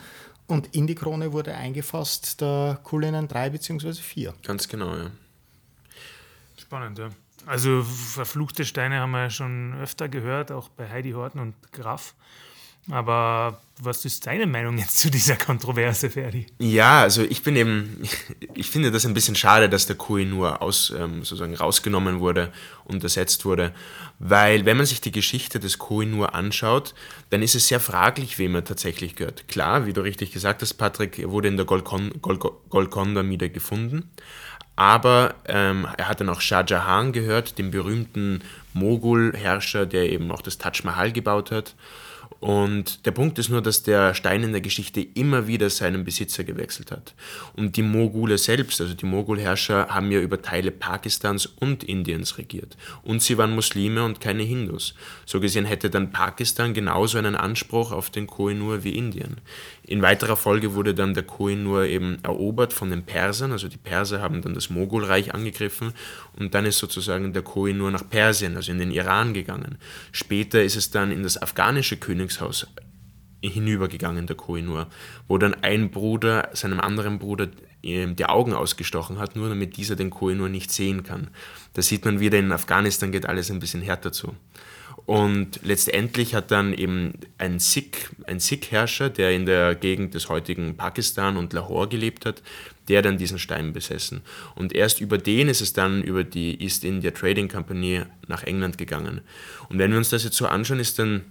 und 0.51 0.75
in 0.75 0.87
die 0.87 0.95
Krone 0.95 1.33
wurde 1.33 1.55
eingefasst 1.55 2.41
der 2.41 2.79
Kulinen 2.83 3.29
3 3.29 3.51
bzw. 3.51 3.93
4. 3.95 4.35
Ganz 4.43 4.69
genau, 4.69 4.97
ja. 4.97 5.11
Spannend, 6.59 6.99
ja. 6.99 7.11
Also 7.47 7.83
verfluchte 7.83 8.65
Steine 8.65 9.01
haben 9.01 9.13
wir 9.13 9.23
ja 9.23 9.31
schon 9.31 9.75
öfter 9.81 10.09
gehört, 10.09 10.53
auch 10.53 10.69
bei 10.69 10.89
Heidi 10.89 11.13
Horten 11.13 11.41
und 11.41 11.55
Graf. 11.73 12.15
Aber 12.90 13.61
was 13.83 14.05
ist 14.05 14.27
deine 14.27 14.47
Meinung 14.47 14.79
jetzt 14.79 14.99
zu 14.99 15.11
dieser 15.11 15.37
Kontroverse, 15.37 16.11
Ferdi? 16.11 16.47
Ja, 16.59 17.03
also 17.03 17.23
ich 17.23 17.43
bin 17.43 17.57
eben, 17.57 18.03
ich 18.55 18.71
finde 18.71 18.90
das 18.90 19.07
ein 19.07 19.14
bisschen 19.14 19.37
schade, 19.37 19.69
dass 19.69 19.87
der 19.87 19.97
Kui 19.97 20.25
nur 20.25 20.62
aus, 20.62 20.93
ähm, 20.97 21.25
sozusagen 21.25 21.55
rausgenommen 21.55 22.21
wurde 22.21 22.53
und 22.85 23.03
ersetzt 23.03 23.45
wurde, 23.45 23.73
weil 24.19 24.64
wenn 24.64 24.77
man 24.77 24.87
sich 24.87 25.01
die 25.01 25.12
Geschichte 25.12 25.61
des 25.61 25.79
Kui 25.79 26.07
nur 26.07 26.35
anschaut, 26.35 26.95
dann 27.31 27.43
ist 27.43 27.55
es 27.55 27.69
sehr 27.69 27.81
fraglich, 27.81 28.38
wem 28.38 28.55
er 28.55 28.64
tatsächlich 28.64 29.16
gehört. 29.16 29.49
Klar, 29.49 29.87
wie 29.87 29.93
du 29.93 30.03
richtig 30.03 30.33
gesagt 30.33 30.62
hast, 30.62 30.75
Patrick, 30.75 31.19
er 31.19 31.31
wurde 31.31 31.49
in 31.49 31.57
der 31.57 31.66
Golconda-Mine 31.66 33.51
gefunden, 33.51 34.11
Aber 34.77 35.35
ähm, 35.47 35.87
er 35.97 36.09
hat 36.09 36.21
dann 36.21 36.29
auch 36.29 36.40
Shah 36.40 36.64
Jahan 36.66 37.12
gehört, 37.12 37.59
dem 37.59 37.71
berühmten 37.71 38.43
Mogul-Herrscher, 38.73 39.87
der 39.87 40.11
eben 40.11 40.31
auch 40.31 40.43
das 40.43 40.59
Taj 40.59 40.83
Mahal 40.85 41.12
gebaut 41.12 41.51
hat. 41.51 41.75
Und 42.40 43.05
der 43.05 43.11
Punkt 43.11 43.38
ist 43.38 43.50
nur, 43.50 43.61
dass 43.61 43.83
der 43.83 44.14
Stein 44.14 44.42
in 44.42 44.53
der 44.53 44.62
Geschichte 44.62 45.00
immer 45.03 45.46
wieder 45.46 45.68
seinen 45.68 46.05
Besitzer 46.05 46.42
gewechselt 46.42 46.90
hat. 46.90 47.14
Und 47.55 47.76
die 47.76 47.83
Mogule 47.83 48.38
selbst, 48.38 48.81
also 48.81 48.94
die 48.94 49.05
Mogulherrscher, 49.05 49.88
haben 49.88 50.11
ja 50.11 50.20
über 50.20 50.40
Teile 50.40 50.70
Pakistans 50.70 51.44
und 51.44 51.85
Indiens 51.85 52.38
regiert. 52.38 52.79
Und 53.03 53.20
sie 53.22 53.37
waren 53.37 53.55
Muslime 53.55 54.05
und 54.05 54.22
keine 54.22 54.42
Hindus. 54.42 54.94
So 55.26 55.38
gesehen 55.38 55.66
hätte 55.66 55.90
dann 55.90 56.12
Pakistan 56.12 56.72
genauso 56.72 57.18
einen 57.18 57.37
Anspruch 57.37 57.92
auf 57.92 58.09
den 58.09 58.26
Kohinoor 58.26 58.85
wie 58.85 58.96
Indien. 58.96 59.37
In 59.90 60.03
weiterer 60.03 60.37
Folge 60.37 60.74
wurde 60.74 60.94
dann 60.94 61.14
der 61.14 61.24
Kohinoor 61.24 61.83
eben 61.83 62.18
erobert 62.22 62.72
von 62.72 62.90
den 62.90 63.03
Persern, 63.03 63.50
also 63.50 63.66
die 63.66 63.76
Perser 63.76 64.22
haben 64.22 64.40
dann 64.40 64.55
das 64.55 64.70
Mogulreich 64.70 65.35
angegriffen 65.35 65.94
und 66.38 66.55
dann 66.55 66.64
ist 66.64 66.79
sozusagen 66.79 67.33
der 67.33 67.42
Kohinoor 67.42 67.90
nach 67.90 68.09
Persien, 68.09 68.55
also 68.55 68.70
in 68.70 68.79
den 68.79 68.92
Iran 68.92 69.35
gegangen. 69.35 69.79
Später 70.12 70.62
ist 70.62 70.76
es 70.76 70.90
dann 70.90 71.11
in 71.11 71.24
das 71.24 71.42
afghanische 71.42 71.96
Königshaus 71.96 72.68
hinübergegangen, 73.42 74.29
der 74.29 74.37
Kohinoor, 74.37 74.87
wo 75.26 75.38
dann 75.38 75.55
ein 75.55 75.90
Bruder 75.90 76.50
seinem 76.53 76.79
anderen 76.79 77.18
Bruder 77.18 77.48
ähm, 77.83 78.14
die 78.14 78.26
Augen 78.26 78.53
ausgestochen 78.53 79.18
hat, 79.18 79.35
nur 79.35 79.48
damit 79.48 79.76
dieser 79.76 79.96
den 79.96 80.11
Kohinoor 80.11 80.48
nicht 80.48 80.70
sehen 80.70 81.03
kann. 81.03 81.31
Da 81.72 81.83
sieht 81.83 82.05
man 82.05 82.20
wieder, 82.20 82.38
in 82.38 82.53
Afghanistan 82.53 83.11
geht 83.11 83.26
alles 83.26 83.50
ein 83.50 83.59
bisschen 83.59 83.83
härter 83.83 84.12
zu. 84.12 84.37
Und 85.07 85.61
letztendlich 85.63 86.35
hat 86.35 86.51
dann 86.51 86.73
eben 86.73 87.13
ein 87.39 87.59
Sikh, 87.59 88.11
ein 88.27 88.39
Sikh-Herrscher, 88.39 89.11
der 89.11 89.33
in 89.33 89.47
der 89.47 89.75
Gegend 89.75 90.15
des 90.15 90.29
heutigen 90.29 90.77
Pakistan 90.77 91.37
und 91.37 91.53
Lahore 91.53 91.89
gelebt 91.89 92.27
hat, 92.27 92.43
der 92.89 93.03
dann 93.03 93.19
diesen 93.19 93.39
Stein 93.39 93.73
besessen. 93.73 94.23
Und 94.55 94.73
erst 94.73 95.01
über 95.01 95.19
den 95.19 95.49
ist 95.49 95.61
es 95.61 95.73
dann 95.73 96.03
über 96.03 96.25
die 96.25 96.61
East 96.63 96.85
India 96.85 97.11
Trading 97.11 97.49
Company 97.49 98.03
nach 98.29 98.43
England 98.45 98.79
gegangen. 98.79 99.21
Und 99.69 99.79
wenn 99.79 99.91
wir 99.91 99.99
uns 99.99 100.11
das 100.11 100.25
jetzt 100.25 100.37
so 100.37 100.47
anschauen, 100.47 100.81
ist 100.81 100.99
dann 100.99 101.23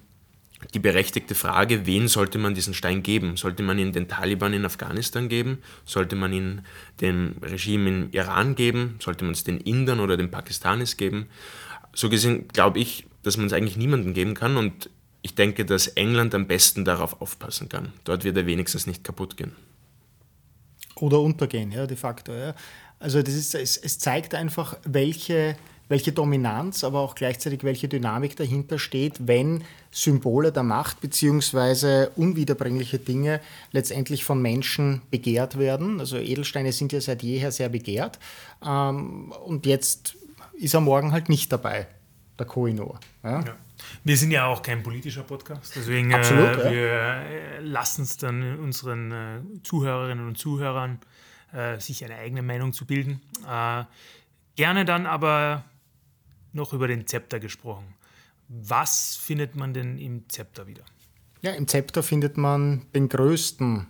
die 0.73 0.79
berechtigte 0.79 1.35
Frage, 1.35 1.85
wen 1.85 2.07
sollte 2.07 2.37
man 2.37 2.53
diesen 2.53 2.73
Stein 2.73 3.01
geben? 3.01 3.37
Sollte 3.37 3.63
man 3.63 3.79
ihn 3.79 3.93
den 3.93 4.07
Taliban 4.07 4.53
in 4.53 4.65
Afghanistan 4.65 5.29
geben? 5.29 5.59
Sollte 5.85 6.15
man 6.15 6.33
ihn 6.33 6.61
dem 6.99 7.35
Regime 7.41 7.89
in 7.89 8.11
Iran 8.11 8.55
geben? 8.55 8.95
Sollte 8.99 9.23
man 9.23 9.33
es 9.33 9.43
den 9.43 9.59
Indern 9.59 9.99
oder 9.99 10.17
den 10.17 10.31
Pakistanis 10.31 10.97
geben? 10.97 11.27
So 11.93 12.09
gesehen 12.09 12.47
glaube 12.49 12.79
ich, 12.79 13.05
dass 13.23 13.37
man 13.37 13.47
es 13.47 13.53
eigentlich 13.53 13.77
niemandem 13.77 14.13
geben 14.13 14.33
kann 14.33 14.57
und 14.57 14.89
ich 15.21 15.35
denke, 15.35 15.65
dass 15.65 15.87
England 15.87 16.33
am 16.33 16.47
besten 16.47 16.85
darauf 16.85 17.21
aufpassen 17.21 17.69
kann. 17.69 17.93
Dort 18.03 18.23
wird 18.23 18.37
er 18.37 18.45
wenigstens 18.45 18.87
nicht 18.87 19.03
kaputt 19.03 19.37
gehen. 19.37 19.51
Oder 20.95 21.19
untergehen, 21.19 21.71
ja, 21.71 21.85
de 21.85 21.97
facto. 21.97 22.33
Ja. 22.33 22.55
Also 22.99 23.21
das 23.21 23.33
ist, 23.33 23.55
es, 23.55 23.77
es 23.77 23.99
zeigt 23.99 24.33
einfach, 24.33 24.77
welche, 24.83 25.55
welche 25.87 26.11
Dominanz, 26.11 26.83
aber 26.83 26.99
auch 26.99 27.15
gleichzeitig 27.15 27.63
welche 27.63 27.87
Dynamik 27.87 28.35
dahinter 28.35 28.79
steht, 28.79 29.27
wenn 29.27 29.63
Symbole 29.91 30.51
der 30.51 30.63
Macht 30.63 31.01
bzw. 31.01 32.07
unwiederbringliche 32.15 32.99
Dinge 32.99 33.41
letztendlich 33.71 34.23
von 34.23 34.41
Menschen 34.41 35.01
begehrt 35.09 35.57
werden. 35.57 35.99
Also 35.99 36.17
Edelsteine 36.17 36.71
sind 36.71 36.91
ja 36.91 37.01
seit 37.01 37.23
jeher 37.23 37.51
sehr 37.51 37.69
begehrt. 37.69 38.19
Ähm, 38.65 39.31
und 39.45 39.65
jetzt 39.65 40.15
ist 40.57 40.73
er 40.73 40.81
morgen 40.81 41.11
halt 41.11 41.29
nicht 41.29 41.51
dabei 41.51 41.87
der 42.39 42.47
Kohinoor. 42.47 42.99
Ja? 43.23 43.41
Ja. 43.41 43.55
Wir 44.03 44.17
sind 44.17 44.31
ja 44.31 44.45
auch 44.45 44.61
kein 44.61 44.83
politischer 44.83 45.23
Podcast, 45.23 45.73
deswegen 45.75 46.13
Absolut, 46.13 46.57
äh, 46.57 46.63
ja. 46.65 46.71
wir 46.71 46.91
äh, 46.91 47.59
lassen 47.61 48.01
es 48.03 48.17
dann 48.17 48.59
unseren 48.59 49.11
äh, 49.11 49.41
Zuhörerinnen 49.63 50.27
und 50.27 50.37
Zuhörern, 50.37 50.99
äh, 51.53 51.79
sich 51.79 52.03
eine 52.03 52.15
eigene 52.15 52.41
Meinung 52.41 52.73
zu 52.73 52.85
bilden. 52.85 53.21
Äh, 53.49 53.83
gerne 54.55 54.85
dann 54.85 55.05
aber 55.05 55.63
noch 56.51 56.73
über 56.73 56.87
den 56.87 57.07
Zepter 57.07 57.39
gesprochen. 57.39 57.93
Was 58.47 59.15
findet 59.15 59.55
man 59.55 59.73
denn 59.73 59.97
im 59.97 60.27
Zepter 60.27 60.67
wieder? 60.67 60.83
Ja, 61.41 61.51
im 61.51 61.67
Zepter 61.67 62.03
findet 62.03 62.37
man 62.37 62.85
den 62.93 63.07
größten 63.07 63.87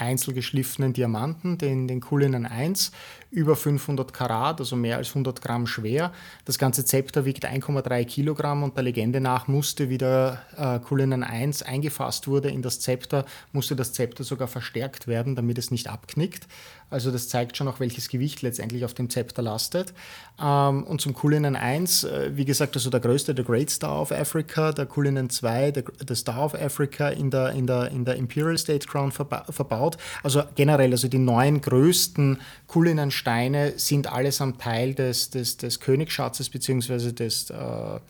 einzelgeschliffenen 0.00 0.92
Diamanten, 0.92 1.58
den, 1.58 1.86
den 1.88 2.00
Cullinan 2.00 2.46
1, 2.46 2.92
über 3.30 3.54
500 3.54 4.12
Karat, 4.12 4.60
also 4.60 4.74
mehr 4.76 4.96
als 4.96 5.10
100 5.10 5.40
Gramm 5.40 5.66
schwer. 5.66 6.12
Das 6.44 6.58
ganze 6.58 6.84
Zepter 6.84 7.24
wiegt 7.24 7.46
1,3 7.46 8.04
Kilogramm 8.04 8.62
und 8.62 8.76
der 8.76 8.82
Legende 8.82 9.20
nach 9.20 9.46
musste, 9.46 9.88
wie 9.88 9.98
der 9.98 10.42
äh, 10.56 10.78
Cullinan 10.80 11.22
1 11.22 11.62
eingefasst 11.62 12.26
wurde 12.26 12.50
in 12.50 12.62
das 12.62 12.80
Zepter, 12.80 13.24
musste 13.52 13.76
das 13.76 13.92
Zepter 13.92 14.24
sogar 14.24 14.48
verstärkt 14.48 15.06
werden, 15.06 15.36
damit 15.36 15.58
es 15.58 15.70
nicht 15.70 15.88
abknickt. 15.88 16.48
Also 16.90 17.10
das 17.10 17.28
zeigt 17.28 17.56
schon 17.56 17.68
auch, 17.68 17.80
welches 17.80 18.08
Gewicht 18.08 18.42
letztendlich 18.42 18.84
auf 18.84 18.94
dem 18.94 19.08
Zepter 19.08 19.42
lastet. 19.42 19.94
Ähm, 20.42 20.82
und 20.84 21.00
zum 21.00 21.14
Cullinan 21.14 21.56
1, 21.56 22.04
äh, 22.04 22.30
wie 22.34 22.44
gesagt, 22.44 22.76
also 22.76 22.90
der 22.90 23.00
größte, 23.00 23.34
der 23.34 23.44
Great 23.44 23.70
Star 23.70 24.00
of 24.00 24.12
Africa, 24.12 24.72
der 24.72 24.86
Cullinan 24.86 25.30
2, 25.30 25.70
der, 25.70 25.82
der 25.82 26.16
Star 26.16 26.44
of 26.44 26.54
Africa 26.54 27.08
in 27.08 27.30
der, 27.30 27.50
in 27.50 27.66
der, 27.66 27.90
in 27.90 28.04
der 28.04 28.16
Imperial 28.16 28.58
State 28.58 28.86
Crown 28.86 29.12
verba 29.12 29.44
verbaut. 29.48 29.96
Also 30.22 30.42
generell, 30.56 30.90
also 30.90 31.08
die 31.08 31.18
neun 31.18 31.60
größten 31.60 32.38
Cullinan-Steine 32.66 33.74
sind 33.76 34.10
allesamt 34.10 34.60
Teil 34.60 34.94
des, 34.94 35.30
des, 35.30 35.56
des 35.56 35.80
Königsschatzes 35.80 36.50
beziehungsweise 36.50 37.12
des 37.12 37.50
äh, 37.50 38.00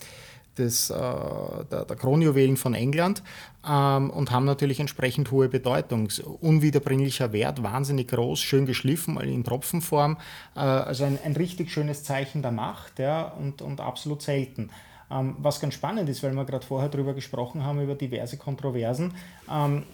des, 0.61 0.91
äh, 0.91 0.95
der, 0.95 1.85
der, 1.85 1.97
Kronjuwelen 1.97 2.57
von 2.57 2.75
England 2.75 3.23
ähm, 3.69 4.11
und 4.11 4.31
haben 4.31 4.45
natürlich 4.45 4.79
entsprechend 4.79 5.31
hohe 5.31 5.49
Bedeutung. 5.49 6.09
Unwiederbringlicher 6.41 7.33
Wert, 7.33 7.63
wahnsinnig 7.63 8.09
groß, 8.09 8.39
schön 8.41 8.67
geschliffen, 8.67 9.19
in 9.21 9.43
Tropfenform. 9.43 10.19
Äh, 10.55 10.61
also 10.61 11.05
ein, 11.05 11.19
ein, 11.25 11.35
richtig 11.35 11.73
schönes 11.73 12.05
Zeichen 12.05 12.43
der 12.43 12.53
Macht 12.53 12.99
ja, 12.99 13.25
und, 13.25 13.63
und 13.63 13.81
absolut 13.81 14.23
selten. 14.23 14.71
Ähm, 15.11 15.37
was 15.39 15.59
ganz 15.59 15.75
spannend 15.75 16.09
ist, 16.09 16.23
weil 16.23 16.33
wir 16.33 16.45
gerade 16.45 16.65
vorher 16.65 16.89
darüber 16.89 17.15
gesprochen 17.15 17.65
haben, 17.65 17.83
über 17.83 17.97
diverse 17.97 18.37
Kontroversen. 18.37 19.15
Ähm, 19.51 19.85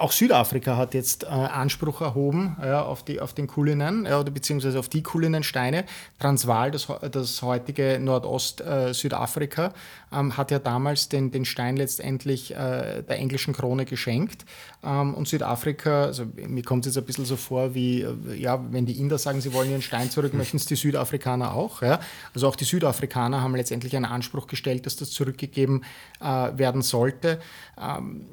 auch 0.00 0.12
Südafrika 0.12 0.76
hat 0.76 0.94
jetzt 0.94 1.24
äh, 1.24 1.26
Anspruch 1.26 2.00
erhoben 2.00 2.56
ja, 2.62 2.82
auf, 2.82 3.04
die, 3.04 3.20
auf 3.20 3.34
den 3.34 3.46
Kulinen, 3.46 4.06
ja, 4.06 4.18
oder 4.18 4.30
beziehungsweise 4.30 4.78
auf 4.78 4.88
die 4.88 5.02
Kulinensteine. 5.02 5.84
Transvaal, 6.18 6.70
das, 6.70 6.88
das 7.10 7.42
heutige 7.42 7.98
Nordost-Südafrika, 8.00 9.66
äh, 9.66 10.18
ähm, 10.18 10.36
hat 10.36 10.50
ja 10.50 10.58
damals 10.58 11.08
den, 11.08 11.30
den 11.30 11.44
Stein 11.44 11.76
letztendlich 11.76 12.52
äh, 12.52 13.02
der 13.02 13.18
englischen 13.18 13.52
Krone 13.52 13.84
geschenkt. 13.84 14.44
Ähm, 14.82 15.14
und 15.14 15.28
Südafrika, 15.28 16.04
also 16.04 16.24
mir 16.34 16.62
kommt 16.62 16.86
es 16.86 16.94
jetzt 16.94 17.02
ein 17.02 17.06
bisschen 17.06 17.26
so 17.26 17.36
vor, 17.36 17.74
wie, 17.74 18.02
äh, 18.02 18.34
ja, 18.36 18.62
wenn 18.70 18.86
die 18.86 18.98
Inder 18.98 19.18
sagen, 19.18 19.40
sie 19.40 19.52
wollen 19.52 19.70
ihren 19.70 19.82
Stein 19.82 20.10
zurück, 20.10 20.32
möchten 20.40 20.56
es 20.56 20.66
die 20.66 20.76
Südafrikaner 20.76 21.54
auch. 21.54 21.82
Ja? 21.82 22.00
Also 22.34 22.48
auch 22.48 22.56
die 22.56 22.64
Südafrikaner 22.64 23.42
haben 23.42 23.54
letztendlich 23.54 23.94
einen 23.94 24.06
Anspruch 24.06 24.46
gestellt, 24.46 24.86
dass 24.86 24.96
das 24.96 25.10
zurückgegeben 25.10 25.84
äh, 26.20 26.24
werden 26.24 26.82
sollte. 26.82 27.38
Ähm, 27.78 28.26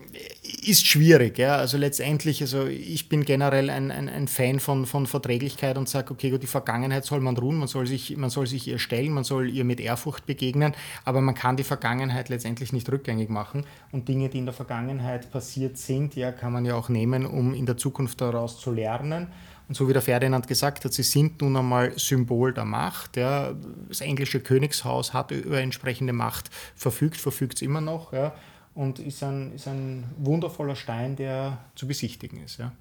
ist 0.48 0.86
schwierig, 0.86 1.38
ja 1.38 1.56
also 1.56 1.78
letztendlich, 1.78 2.42
also 2.42 2.66
ich 2.66 3.10
bin 3.10 3.26
generell 3.26 3.70
ein, 3.70 3.92
ein, 3.92 4.10
ein 4.10 4.28
Fan 4.28 4.60
von, 4.60 4.86
von 4.86 5.06
Verträglichkeit 5.06 5.78
und 5.78 5.90
sage, 5.90 6.12
okay, 6.12 6.30
gut, 6.30 6.44
die 6.44 6.48
Vergangenheit 6.48 7.06
soll 7.06 7.20
man 7.20 7.38
ruhen, 7.38 7.58
man 7.58 7.68
soll, 7.68 7.88
sich, 7.88 8.16
man 8.18 8.30
soll 8.30 8.48
sich 8.48 8.68
ihr 8.68 8.80
stellen, 8.80 9.12
man 9.12 9.24
soll 9.24 9.50
ihr 9.50 9.64
mit 9.64 9.80
Ehrfurcht 9.80 10.26
begegnen, 10.26 10.74
aber 11.06 11.22
man 11.22 11.36
kann 11.36 11.58
die 11.58 11.64
Vergangenheit 11.64 12.30
letztendlich 12.30 12.74
nicht 12.74 12.90
rückgängig 12.92 13.30
machen 13.30 13.66
und 13.92 14.08
Dinge, 14.08 14.30
die 14.30 14.40
in 14.40 14.46
der 14.46 14.54
Vergangenheit 14.54 15.32
passiert 15.32 15.78
sind, 15.78 16.16
ja, 16.16 16.32
kann 16.32 16.54
man 16.54 16.66
ja 16.66 16.76
auch 16.76 16.90
nehmen, 16.90 17.26
um 17.26 17.54
in 17.54 17.66
der 17.66 17.78
Zukunft 17.78 18.22
daraus 18.22 18.60
zu 18.60 18.72
lernen. 18.72 19.28
Und 19.68 19.76
so 19.76 19.90
wie 19.90 19.94
der 19.94 20.02
Ferdinand 20.02 20.48
gesagt 20.48 20.86
hat, 20.86 20.94
sie 20.94 21.04
sind 21.04 21.42
nun 21.42 21.58
einmal 21.58 21.92
Symbol 22.00 22.54
der 22.54 22.64
Macht. 22.64 23.18
Ja. 23.18 23.54
Das 23.90 24.00
englische 24.00 24.40
Königshaus 24.40 25.14
hat 25.14 25.32
über 25.32 25.60
entsprechende 25.60 26.14
Macht 26.14 26.50
verfügt, 26.74 27.18
verfügt 27.18 27.56
es 27.56 27.62
immer 27.62 27.82
noch. 27.82 28.14
Ja 28.14 28.34
und 28.78 29.00
ist 29.00 29.24
ein, 29.24 29.54
ist 29.56 29.68
ein 29.68 30.04
wundervoller 30.18 30.76
Stein, 30.76 31.16
der 31.16 31.58
zu 31.76 31.88
besichtigen 31.88 32.44
ist. 32.44 32.60
Ja. 32.60 32.72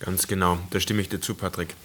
Ganz 0.00 0.26
genau, 0.26 0.58
da 0.70 0.80
stimme 0.80 1.02
ich 1.02 1.08
dir 1.08 1.20
zu, 1.20 1.34
Patrick. 1.34 1.76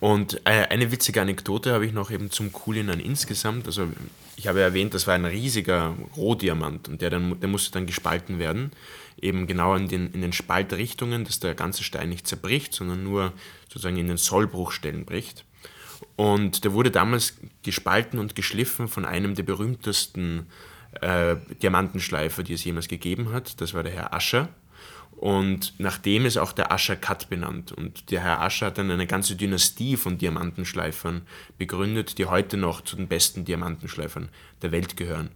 Und 0.00 0.40
äh, 0.46 0.66
eine 0.70 0.90
witzige 0.90 1.20
Anekdote 1.20 1.72
habe 1.74 1.84
ich 1.84 1.92
noch 1.92 2.10
eben 2.10 2.30
zum 2.30 2.52
Kulinan 2.52 2.98
insgesamt. 2.98 3.66
Also 3.66 3.88
ich 4.36 4.46
habe 4.46 4.62
erwähnt, 4.62 4.94
das 4.94 5.06
war 5.06 5.14
ein 5.14 5.26
riesiger 5.26 5.94
Rohdiamant 6.16 6.88
und 6.88 7.02
der, 7.02 7.10
dann, 7.10 7.38
der 7.38 7.48
musste 7.50 7.70
dann 7.70 7.86
gespalten 7.86 8.38
werden, 8.38 8.72
eben 9.20 9.46
genau 9.46 9.74
in 9.74 9.88
den, 9.88 10.12
in 10.12 10.22
den 10.22 10.32
Spaltrichtungen, 10.32 11.24
dass 11.24 11.38
der 11.38 11.54
ganze 11.54 11.84
Stein 11.84 12.08
nicht 12.08 12.26
zerbricht, 12.26 12.72
sondern 12.72 13.04
nur 13.04 13.34
sozusagen 13.68 13.98
in 13.98 14.08
den 14.08 14.16
Sollbruchstellen 14.16 15.04
bricht. 15.04 15.44
Und 16.16 16.64
der 16.64 16.72
wurde 16.72 16.90
damals 16.90 17.34
gespalten 17.62 18.18
und 18.18 18.34
geschliffen 18.34 18.88
von 18.88 19.04
einem 19.04 19.34
der 19.34 19.42
berühmtesten 19.42 20.40
äh, 20.40 20.75
Diamantenschleifer, 21.00 22.42
die 22.42 22.54
es 22.54 22.64
jemals 22.64 22.88
gegeben 22.88 23.32
hat. 23.32 23.60
Das 23.60 23.74
war 23.74 23.82
der 23.82 23.92
Herr 23.92 24.14
Ascher. 24.14 24.48
Und 25.16 25.72
nach 25.78 25.96
dem 25.96 26.26
ist 26.26 26.36
auch 26.36 26.52
der 26.52 26.72
Ascher 26.72 26.96
Cut 26.96 27.30
benannt. 27.30 27.72
Und 27.72 28.10
der 28.10 28.20
Herr 28.20 28.42
Ascher 28.42 28.66
hat 28.66 28.78
dann 28.78 28.90
eine 28.90 29.06
ganze 29.06 29.34
Dynastie 29.34 29.96
von 29.96 30.18
Diamantenschleifern 30.18 31.22
begründet, 31.56 32.18
die 32.18 32.26
heute 32.26 32.58
noch 32.58 32.82
zu 32.82 32.96
den 32.96 33.08
besten 33.08 33.44
Diamantenschleifern 33.44 34.28
der 34.60 34.72
Welt 34.72 34.96
gehören. 34.96 35.30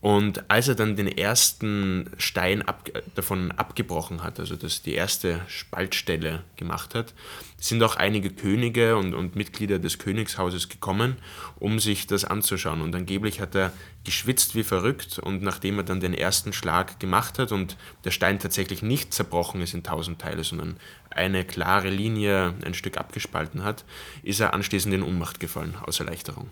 Und 0.00 0.48
als 0.48 0.68
er 0.68 0.76
dann 0.76 0.94
den 0.94 1.08
ersten 1.08 2.10
Stein 2.18 2.62
ab, 2.62 2.88
davon 3.16 3.50
abgebrochen 3.50 4.22
hat, 4.22 4.38
also 4.38 4.54
dass 4.54 4.80
die 4.80 4.94
erste 4.94 5.40
Spaltstelle 5.48 6.44
gemacht 6.54 6.94
hat, 6.94 7.14
sind 7.56 7.82
auch 7.82 7.96
einige 7.96 8.30
Könige 8.30 8.96
und, 8.96 9.12
und 9.14 9.34
Mitglieder 9.34 9.80
des 9.80 9.98
Königshauses 9.98 10.68
gekommen, 10.68 11.16
um 11.58 11.80
sich 11.80 12.06
das 12.06 12.24
anzuschauen. 12.24 12.80
Und 12.80 12.94
angeblich 12.94 13.40
hat 13.40 13.56
er 13.56 13.72
geschwitzt 14.04 14.54
wie 14.54 14.62
verrückt 14.62 15.18
und 15.18 15.42
nachdem 15.42 15.78
er 15.78 15.84
dann 15.84 15.98
den 15.98 16.14
ersten 16.14 16.52
Schlag 16.52 17.00
gemacht 17.00 17.40
hat 17.40 17.50
und 17.50 17.76
der 18.04 18.12
Stein 18.12 18.38
tatsächlich 18.38 18.82
nicht 18.82 19.12
zerbrochen 19.12 19.60
ist 19.62 19.74
in 19.74 19.82
tausend 19.82 20.20
Teile, 20.20 20.44
sondern 20.44 20.76
eine 21.10 21.44
klare 21.44 21.90
Linie 21.90 22.54
ein 22.64 22.74
Stück 22.74 22.98
abgespalten 22.98 23.64
hat, 23.64 23.84
ist 24.22 24.38
er 24.38 24.54
anschließend 24.54 24.94
in 24.94 25.02
Unmacht 25.02 25.40
gefallen 25.40 25.74
aus 25.84 25.98
Erleichterung. 25.98 26.48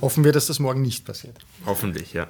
Hoffen 0.00 0.24
wir, 0.24 0.32
dass 0.32 0.46
das 0.46 0.58
morgen 0.58 0.82
nicht 0.82 1.04
passiert. 1.04 1.44
Hoffentlich, 1.66 2.12
ja. 2.12 2.28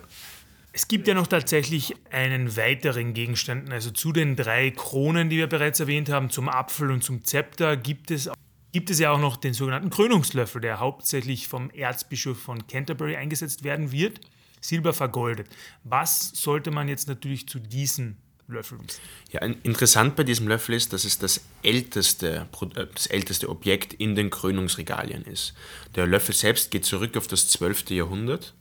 Es 0.73 0.89
gibt 0.89 1.07
ja 1.07 1.15
noch 1.15 1.29
tatsächlich 1.29 1.95
einen 2.11 2.57
weiteren 2.57 3.15
Gegenstand, 3.15 3.73
also 3.73 3.91
zu 3.91 4.13
den 4.13 4.35
drei 4.35 4.73
Kronen, 4.73 5.31
die 5.31 5.37
wir 5.37 5.47
bereits 5.47 5.79
erwähnt 5.79 6.09
haben, 6.09 6.31
zum 6.31 6.49
Apfel 6.49 6.91
und 6.91 7.05
zum 7.05 7.25
Zepter, 7.25 7.77
gibt 7.77 8.11
es, 8.11 8.29
gibt 8.73 8.91
es 8.91 8.99
ja 8.99 9.13
auch 9.13 9.21
noch 9.21 9.37
den 9.37 9.55
sogenannten 9.55 9.91
Krönungslöffel, 9.91 10.61
der 10.61 10.81
hauptsächlich 10.81 11.47
vom 11.47 11.71
Erzbischof 11.71 12.41
von 12.41 12.67
Canterbury 12.67 13.15
eingesetzt 13.15 13.63
werden 13.63 13.93
wird, 13.93 14.21
silber 14.61 14.93
vergoldet. 14.93 15.49
Was 15.85 16.31
sollte 16.31 16.73
man 16.73 16.89
jetzt 16.89 17.07
natürlich 17.07 17.49
zu 17.49 17.61
diesem 17.61 18.17
Löffel 18.49 18.79
wissen? 18.79 19.01
Ja, 19.31 19.41
interessant 19.41 20.17
bei 20.17 20.25
diesem 20.25 20.49
Löffel 20.49 20.75
ist, 20.75 20.93
dass 20.93 21.05
es 21.05 21.19
das 21.19 21.41
älteste, 21.63 22.47
äh, 22.75 22.87
das 22.95 23.07
älteste 23.07 23.49
Objekt 23.49 23.95
in 23.95 24.15
den 24.15 24.31
Krönungsregalien 24.31 25.25
ist. 25.25 25.55
Der 25.95 26.07
Löffel 26.07 26.35
selbst 26.35 26.71
geht 26.71 26.85
zurück 26.85 27.17
auf 27.17 27.27
das 27.27 27.49
12. 27.49 27.91
Jahrhundert 27.91 28.55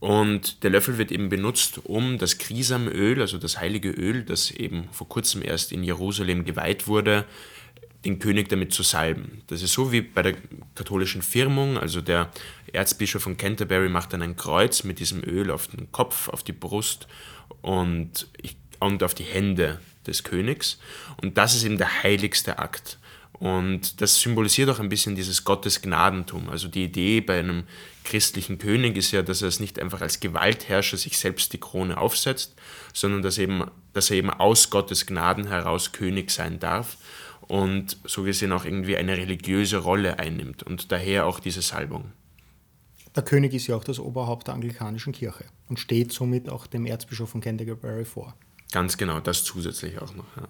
und 0.00 0.62
der 0.62 0.70
Löffel 0.70 0.98
wird 0.98 1.10
eben 1.10 1.28
benutzt, 1.28 1.80
um 1.84 2.18
das 2.18 2.38
Krisamöl, 2.38 3.20
also 3.20 3.38
das 3.38 3.58
heilige 3.58 3.90
Öl, 3.90 4.24
das 4.24 4.50
eben 4.50 4.88
vor 4.92 5.08
kurzem 5.08 5.42
erst 5.42 5.72
in 5.72 5.82
Jerusalem 5.82 6.44
geweiht 6.44 6.86
wurde, 6.86 7.24
den 8.04 8.18
König 8.18 8.50
damit 8.50 8.72
zu 8.74 8.82
salben. 8.82 9.40
Das 9.46 9.62
ist 9.62 9.72
so 9.72 9.92
wie 9.92 10.02
bei 10.02 10.20
der 10.20 10.34
katholischen 10.74 11.22
Firmung, 11.22 11.78
also 11.78 12.02
der 12.02 12.30
Erzbischof 12.72 13.22
von 13.22 13.38
Canterbury 13.38 13.88
macht 13.88 14.12
dann 14.12 14.20
ein 14.20 14.36
Kreuz 14.36 14.84
mit 14.84 14.98
diesem 14.98 15.22
Öl 15.24 15.50
auf 15.50 15.68
den 15.68 15.90
Kopf, 15.90 16.28
auf 16.28 16.42
die 16.42 16.52
Brust 16.52 17.06
und, 17.62 18.28
und 18.86 19.02
auf 19.02 19.14
die 19.14 19.24
Hände 19.24 19.80
des 20.06 20.24
Königs. 20.24 20.78
Und 21.20 21.38
das 21.38 21.54
ist 21.54 21.64
eben 21.64 21.78
der 21.78 22.02
heiligste 22.02 22.58
Akt. 22.58 22.98
Und 23.38 24.00
das 24.00 24.20
symbolisiert 24.20 24.70
auch 24.70 24.78
ein 24.78 24.88
bisschen 24.88 25.16
dieses 25.16 25.44
Gottesgnadentum. 25.44 26.48
Also 26.48 26.68
die 26.68 26.84
Idee 26.84 27.20
bei 27.20 27.40
einem 27.40 27.64
christlichen 28.04 28.58
König 28.58 28.96
ist 28.96 29.10
ja, 29.10 29.22
dass 29.22 29.42
er 29.42 29.48
es 29.48 29.60
nicht 29.60 29.78
einfach 29.78 30.00
als 30.00 30.20
Gewaltherrscher 30.20 30.96
sich 30.96 31.18
selbst 31.18 31.52
die 31.52 31.58
Krone 31.58 31.98
aufsetzt, 31.98 32.54
sondern 32.92 33.22
dass, 33.22 33.38
eben, 33.38 33.64
dass 33.92 34.10
er 34.10 34.16
eben 34.16 34.30
aus 34.30 34.70
Gottes 34.70 35.06
Gnaden 35.06 35.48
heraus 35.48 35.92
König 35.92 36.30
sein 36.30 36.60
darf 36.60 36.96
und 37.40 37.98
so 38.04 38.22
gesehen 38.22 38.52
auch 38.52 38.64
irgendwie 38.64 38.96
eine 38.96 39.16
religiöse 39.16 39.78
Rolle 39.78 40.18
einnimmt 40.18 40.62
und 40.62 40.92
daher 40.92 41.26
auch 41.26 41.40
diese 41.40 41.62
Salbung. 41.62 42.12
Der 43.16 43.22
König 43.22 43.54
ist 43.54 43.66
ja 43.66 43.76
auch 43.76 43.84
das 43.84 43.98
Oberhaupt 43.98 44.46
der 44.46 44.54
anglikanischen 44.54 45.12
Kirche 45.12 45.44
und 45.68 45.78
steht 45.78 46.12
somit 46.12 46.48
auch 46.48 46.66
dem 46.66 46.86
Erzbischof 46.86 47.30
von 47.30 47.40
Canterbury 47.40 48.04
vor. 48.04 48.34
Ganz 48.72 48.96
genau, 48.96 49.20
das 49.20 49.44
zusätzlich 49.44 50.00
auch 50.00 50.14
noch. 50.14 50.36
Ja. 50.36 50.48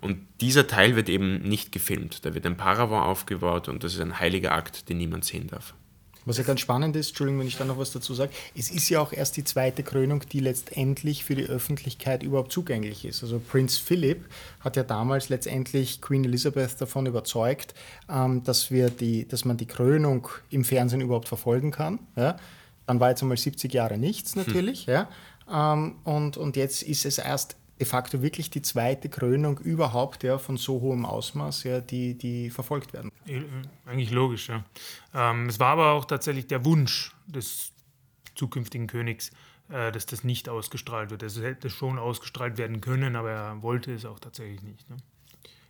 Und 0.00 0.26
dieser 0.40 0.66
Teil 0.66 0.96
wird 0.96 1.08
eben 1.08 1.42
nicht 1.42 1.72
gefilmt. 1.72 2.24
Da 2.24 2.34
wird 2.34 2.44
ein 2.44 2.56
Paravent 2.56 3.04
aufgebaut 3.04 3.68
und 3.68 3.84
das 3.84 3.94
ist 3.94 4.00
ein 4.00 4.18
heiliger 4.18 4.52
Akt, 4.52 4.88
den 4.88 4.98
niemand 4.98 5.24
sehen 5.24 5.48
darf. 5.48 5.74
Was 6.26 6.38
ja 6.38 6.44
ganz 6.44 6.60
spannend 6.60 6.96
ist, 6.96 7.08
Entschuldigung, 7.08 7.40
wenn 7.40 7.46
ich 7.46 7.56
da 7.56 7.64
noch 7.64 7.78
was 7.78 7.92
dazu 7.92 8.14
sage, 8.14 8.32
es 8.56 8.70
ist 8.70 8.88
ja 8.88 9.00
auch 9.00 9.12
erst 9.12 9.36
die 9.36 9.44
zweite 9.44 9.82
Krönung, 9.82 10.22
die 10.32 10.40
letztendlich 10.40 11.24
für 11.24 11.34
die 11.34 11.44
Öffentlichkeit 11.44 12.22
überhaupt 12.22 12.50
zugänglich 12.50 13.04
ist. 13.04 13.22
Also 13.22 13.38
Prinz 13.40 13.76
Philip 13.76 14.24
hat 14.60 14.76
ja 14.76 14.82
damals 14.82 15.28
letztendlich 15.28 16.00
Queen 16.00 16.24
Elizabeth 16.24 16.80
davon 16.80 17.06
überzeugt, 17.06 17.74
ähm, 18.08 18.42
dass, 18.42 18.70
wir 18.70 18.88
die, 18.88 19.28
dass 19.28 19.44
man 19.44 19.56
die 19.56 19.66
Krönung 19.66 20.28
im 20.50 20.64
Fernsehen 20.64 21.02
überhaupt 21.02 21.28
verfolgen 21.28 21.70
kann. 21.70 21.98
Ja? 22.16 22.38
Dann 22.86 23.00
war 23.00 23.10
jetzt 23.10 23.22
einmal 23.22 23.36
70 23.36 23.72
Jahre 23.72 23.98
nichts 23.98 24.34
natürlich. 24.34 24.86
Hm. 24.86 24.92
Ja? 24.94 25.08
Ähm, 25.50 25.96
und, 26.04 26.36
und 26.36 26.56
jetzt 26.56 26.82
ist 26.82 27.04
es 27.04 27.18
erst 27.18 27.56
de 27.78 27.86
facto 27.86 28.22
wirklich 28.22 28.50
die 28.50 28.62
zweite 28.62 29.08
Krönung 29.08 29.58
überhaupt 29.58 30.22
ja, 30.22 30.38
von 30.38 30.56
so 30.56 30.80
hohem 30.80 31.04
Ausmaß, 31.04 31.64
ja, 31.64 31.80
die, 31.80 32.16
die 32.16 32.50
verfolgt 32.50 32.92
werden. 32.92 33.10
Eigentlich 33.86 34.10
logisch, 34.10 34.48
ja. 34.48 34.64
Ähm, 35.12 35.48
es 35.48 35.58
war 35.58 35.72
aber 35.72 35.92
auch 35.92 36.04
tatsächlich 36.04 36.46
der 36.46 36.64
Wunsch 36.64 37.12
des 37.26 37.72
zukünftigen 38.34 38.86
Königs, 38.86 39.30
äh, 39.70 39.90
dass 39.90 40.06
das 40.06 40.24
nicht 40.24 40.48
ausgestrahlt 40.48 41.10
wird. 41.10 41.22
Es 41.22 41.40
hätte 41.40 41.70
schon 41.70 41.98
ausgestrahlt 41.98 42.58
werden 42.58 42.80
können, 42.80 43.16
aber 43.16 43.30
er 43.30 43.62
wollte 43.62 43.92
es 43.92 44.04
auch 44.04 44.20
tatsächlich 44.20 44.62
nicht. 44.62 44.88
Ne? 44.88 44.96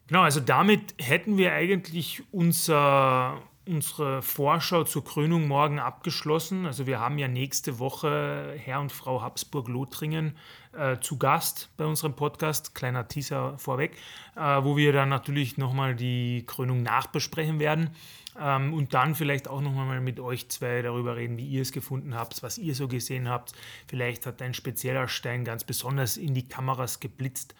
Genau, 0.07 0.23
also 0.23 0.41
damit 0.41 0.95
hätten 0.99 1.39
wir 1.39 1.53
eigentlich 1.53 2.23
unser 2.31 3.41
unsere 3.67 4.23
Vorschau 4.23 4.85
zur 4.85 5.05
Krönung 5.05 5.49
morgen 5.49 5.79
abgeschlossen. 5.79 6.67
Also 6.67 6.87
wir 6.87 7.01
haben 7.01 7.19
ja 7.19 7.29
nächste 7.29 7.79
Woche 7.79 8.55
Herr 8.59 8.81
und 8.81 8.93
Frau 8.93 9.23
Habsburg-Lothringen 9.23 10.37
äh, 10.73 10.99
zu 11.01 11.19
Gast 11.19 11.71
bei 11.77 11.85
unserem 11.85 12.15
Podcast. 12.15 12.75
Kleiner 12.75 13.09
Teaser 13.09 13.59
vorweg, 13.59 13.97
äh, 14.37 14.41
wo 14.41 14.77
wir 14.77 14.93
dann 14.93 15.09
natürlich 15.09 15.57
nochmal 15.57 15.95
die 15.95 16.45
Krönung 16.47 16.83
nachbesprechen 16.83 17.59
werden. 17.59 17.91
Ähm, 18.39 18.75
und 18.75 18.95
dann 18.95 19.15
vielleicht 19.15 19.49
auch 19.49 19.61
nochmal 19.61 20.01
mit 20.01 20.21
euch 20.21 20.49
zwei 20.49 20.83
darüber 20.83 21.17
reden, 21.17 21.39
wie 21.39 21.47
ihr 21.47 21.63
es 21.63 21.73
gefunden 21.73 22.15
habt, 22.15 22.43
was 22.43 22.59
ihr 22.59 22.75
so 22.75 22.89
gesehen 22.89 23.29
habt. 23.29 23.53
Vielleicht 23.87 24.27
hat 24.27 24.43
ein 24.43 24.55
spezieller 24.55 25.09
Stein 25.09 25.45
ganz 25.45 25.65
besonders 25.65 26.17
in 26.17 26.35
die 26.35 26.49
Kameras 26.49 27.01
geblitzt. 27.01 27.55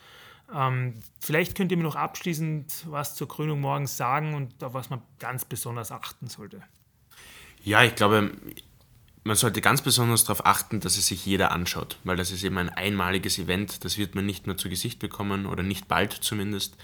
Ähm, 0.53 0.95
vielleicht 1.21 1.57
könnt 1.57 1.71
ihr 1.71 1.77
mir 1.77 1.85
noch 1.85 1.97
abschließend 1.97 2.87
was 2.89 3.15
zur 3.15 3.29
Krönung 3.29 3.61
morgens 3.61 3.97
sagen 3.97 4.35
und 4.35 4.63
auf 4.63 4.75
was 4.75 4.91
man 4.91 5.03
ganz 5.19 5.45
besonders 5.45 5.91
achten 5.91 6.29
sollte. 6.29 6.63
Ja, 7.63 7.83
ich 7.83 7.95
glaube, 7.95 8.31
man 9.25 9.37
sollte 9.37 9.63
ganz 9.63 9.81
besonders 9.81 10.25
darauf 10.25 10.45
achten, 10.45 10.81
dass 10.81 10.99
es 10.99 11.07
sich 11.07 11.25
jeder 11.25 11.51
anschaut, 11.51 11.99
weil 12.05 12.17
das 12.17 12.31
ist 12.31 12.45
eben 12.45 12.59
ein 12.59 12.69
einmaliges 12.69 13.39
Event, 13.39 13.85
das 13.85 13.97
wird 13.97 14.15
man 14.15 14.27
nicht 14.27 14.47
mehr 14.47 14.59
zu 14.59 14.69
Gesicht 14.69 14.99
bekommen 14.99 15.47
oder 15.47 15.63
nicht 15.63 15.89
bald 15.89 16.13
zumindest. 16.13 16.77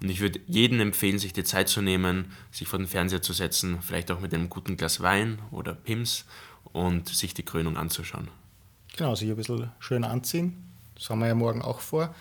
Und 0.00 0.08
ich 0.08 0.20
würde 0.20 0.38
jedem 0.46 0.78
empfehlen, 0.78 1.18
sich 1.18 1.32
die 1.32 1.42
Zeit 1.42 1.68
zu 1.68 1.82
nehmen, 1.82 2.30
sich 2.52 2.68
vor 2.68 2.78
den 2.78 2.86
Fernseher 2.86 3.20
zu 3.20 3.32
setzen, 3.32 3.82
vielleicht 3.82 4.12
auch 4.12 4.20
mit 4.20 4.32
einem 4.32 4.48
guten 4.48 4.76
Glas 4.76 5.00
Wein 5.00 5.40
oder 5.50 5.74
Pims 5.74 6.24
und 6.72 7.08
sich 7.08 7.34
die 7.34 7.42
Krönung 7.42 7.76
anzuschauen. 7.76 8.28
Genau, 8.96 9.16
sich 9.16 9.28
ein 9.28 9.36
bisschen 9.36 9.72
schön 9.80 10.04
anziehen. 10.04 10.64
Das 10.94 11.10
haben 11.10 11.18
wir 11.18 11.26
ja 11.26 11.34
morgen 11.34 11.62
auch 11.62 11.80
vor 11.80 12.14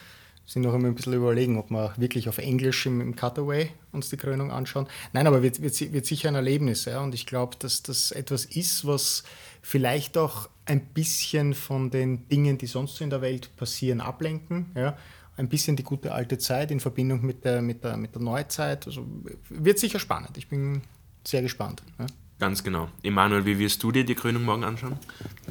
sind 0.48 0.62
noch 0.62 0.74
einmal 0.74 0.92
ein 0.92 0.96
bisschen 0.96 1.14
überlegen, 1.14 1.58
ob 1.58 1.70
wir 1.70 1.94
wirklich 1.98 2.30
auf 2.30 2.38
Englisch 2.38 2.86
im, 2.86 3.02
im 3.02 3.16
Cutaway 3.16 3.70
uns 3.92 4.10
die 4.10 4.16
Krönung 4.16 4.50
anschauen. 4.50 4.88
Nein, 5.12 5.28
aber 5.28 5.44
wird, 5.44 5.62
wird, 5.62 5.80
wird 5.92 6.06
sicher 6.06 6.30
ein 6.30 6.36
Erlebnis. 6.36 6.86
Ja? 6.86 7.02
Und 7.02 7.14
ich 7.14 7.26
glaube, 7.26 7.58
dass 7.60 7.84
das 7.84 8.12
etwas 8.12 8.46
ist, 8.46 8.88
was 8.88 9.24
vielleicht 9.62 10.18
auch 10.18 10.50
ein 10.66 10.86
bisschen 10.86 11.54
von 11.54 11.92
den 11.92 12.30
Dingen, 12.30 12.58
die 12.58 12.66
sonst 12.66 12.96
so 12.96 13.04
in 13.04 13.10
der 13.10 13.22
Welt 13.22 13.54
passieren, 13.58 14.00
ablenken. 14.00 14.72
Ja? 14.74 14.98
Ein 15.36 15.50
bisschen 15.50 15.76
die 15.76 15.84
gute 15.84 16.14
alte 16.14 16.38
Zeit 16.38 16.72
in 16.72 16.80
Verbindung 16.80 17.26
mit 17.26 17.44
der, 17.44 17.62
mit 17.62 17.84
der, 17.84 17.98
mit 17.98 18.16
der 18.16 18.22
Neuzeit. 18.22 18.88
Also 18.88 19.06
wird 19.50 19.80
sicher 19.80 20.00
spannend. 20.00 20.38
Ich 20.38 20.48
bin 20.48 20.82
sehr 21.26 21.42
gespannt. 21.42 21.84
Ja? 22.00 22.06
Ganz 22.40 22.64
genau. 22.64 22.88
Emanuel, 23.04 23.46
wie 23.46 23.60
wirst 23.60 23.84
du 23.84 23.92
dir 23.92 24.06
die 24.06 24.16
Krönung 24.16 24.46
morgen 24.46 24.64
anschauen? 24.64 24.98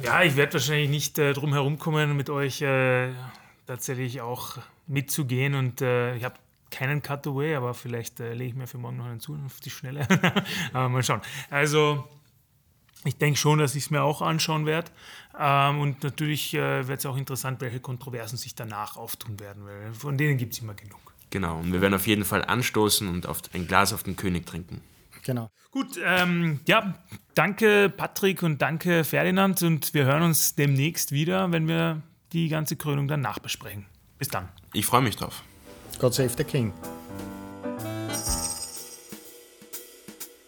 Ja, 0.01 0.23
ich 0.23 0.35
werde 0.35 0.53
wahrscheinlich 0.53 0.89
nicht 0.89 1.19
äh, 1.19 1.33
drum 1.33 1.53
herumkommen, 1.53 2.17
mit 2.17 2.31
euch 2.31 2.63
äh, 2.63 3.09
tatsächlich 3.67 4.21
auch 4.21 4.57
mitzugehen 4.87 5.55
und 5.55 5.81
äh, 5.81 6.15
ich 6.15 6.23
habe 6.23 6.35
keinen 6.69 7.01
Cutaway, 7.01 7.55
aber 7.55 7.73
vielleicht 7.73 8.19
äh, 8.19 8.33
lege 8.33 8.49
ich 8.49 8.55
mir 8.55 8.67
für 8.67 8.77
morgen 8.77 8.97
noch 8.97 9.05
einen 9.05 9.19
zu 9.19 9.37
auf 9.45 9.59
die 9.59 9.69
Schnelle. 9.69 10.07
aber 10.73 10.89
mal 10.89 11.03
schauen. 11.03 11.21
Also 11.49 12.07
ich 13.05 13.17
denke 13.17 13.39
schon, 13.39 13.59
dass 13.59 13.75
ich 13.75 13.85
es 13.85 13.89
mir 13.89 14.03
auch 14.03 14.21
anschauen 14.21 14.65
werde. 14.65 14.91
Ähm, 15.39 15.79
und 15.79 16.03
natürlich 16.03 16.53
äh, 16.53 16.87
wird 16.87 16.99
es 16.99 17.05
auch 17.05 17.17
interessant, 17.17 17.61
welche 17.61 17.79
Kontroversen 17.79 18.37
sich 18.37 18.55
danach 18.55 18.97
auftun 18.97 19.39
werden, 19.39 19.65
weil 19.65 19.93
von 19.93 20.17
denen 20.17 20.37
gibt 20.37 20.53
es 20.53 20.59
immer 20.59 20.73
genug. 20.73 20.99
Genau, 21.29 21.59
und 21.59 21.73
wir 21.73 21.81
werden 21.81 21.93
auf 21.93 22.07
jeden 22.07 22.25
Fall 22.25 22.43
anstoßen 22.43 23.07
und 23.07 23.27
auf 23.27 23.41
ein 23.53 23.67
Glas 23.67 23.93
auf 23.93 24.03
den 24.03 24.15
König 24.15 24.45
trinken. 24.45 24.81
Genau. 25.23 25.49
Gut, 25.71 25.99
ähm, 26.03 26.61
ja, 26.65 26.95
danke 27.35 27.89
Patrick 27.89 28.43
und 28.43 28.61
danke 28.61 29.03
Ferdinand 29.03 29.61
und 29.61 29.93
wir 29.93 30.05
hören 30.05 30.23
uns 30.23 30.55
demnächst 30.55 31.11
wieder, 31.11 31.51
wenn 31.51 31.67
wir 31.67 32.01
die 32.31 32.47
ganze 32.47 32.77
Krönung 32.77 33.07
dann 33.07 33.21
nachbesprechen. 33.21 33.85
Bis 34.17 34.29
dann. 34.29 34.49
Ich 34.73 34.85
freue 34.85 35.01
mich 35.01 35.15
drauf. 35.15 35.43
God 35.99 36.13
save 36.13 36.29
the 36.37 36.43
King. 36.43 36.73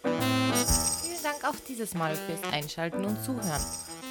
Vielen 0.02 1.22
Dank 1.22 1.44
auch 1.44 1.56
dieses 1.68 1.94
Mal 1.94 2.16
fürs 2.16 2.52
Einschalten 2.52 3.04
und 3.04 3.22
Zuhören. 3.22 3.62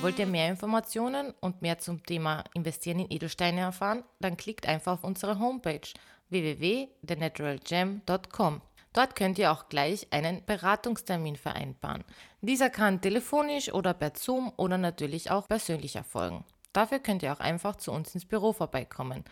Wollt 0.01 0.17
ihr 0.17 0.27
mehr 0.27 0.49
Informationen 0.49 1.33
und 1.41 1.61
mehr 1.61 1.77
zum 1.77 2.05
Thema 2.05 2.45
Investieren 2.53 2.99
in 2.99 3.11
Edelsteine 3.11 3.59
erfahren? 3.61 4.03
Dann 4.19 4.37
klickt 4.37 4.65
einfach 4.65 4.93
auf 4.93 5.03
unsere 5.03 5.39
Homepage 5.39 5.81
www.thenaturalgem.com. 6.29 8.61
Dort 8.93 9.15
könnt 9.15 9.37
ihr 9.37 9.51
auch 9.51 9.69
gleich 9.69 10.07
einen 10.11 10.43
Beratungstermin 10.45 11.35
vereinbaren. 11.35 12.03
Dieser 12.41 12.69
kann 12.69 13.01
telefonisch 13.01 13.73
oder 13.73 13.93
per 13.93 14.13
Zoom 14.15 14.51
oder 14.55 14.77
natürlich 14.77 15.31
auch 15.31 15.47
persönlich 15.47 15.95
erfolgen. 15.95 16.45
Dafür 16.73 16.99
könnt 16.99 17.23
ihr 17.23 17.33
auch 17.33 17.39
einfach 17.39 17.75
zu 17.75 17.91
uns 17.91 18.13
ins 18.13 18.25
Büro 18.25 18.53
vorbeikommen, 18.53 19.23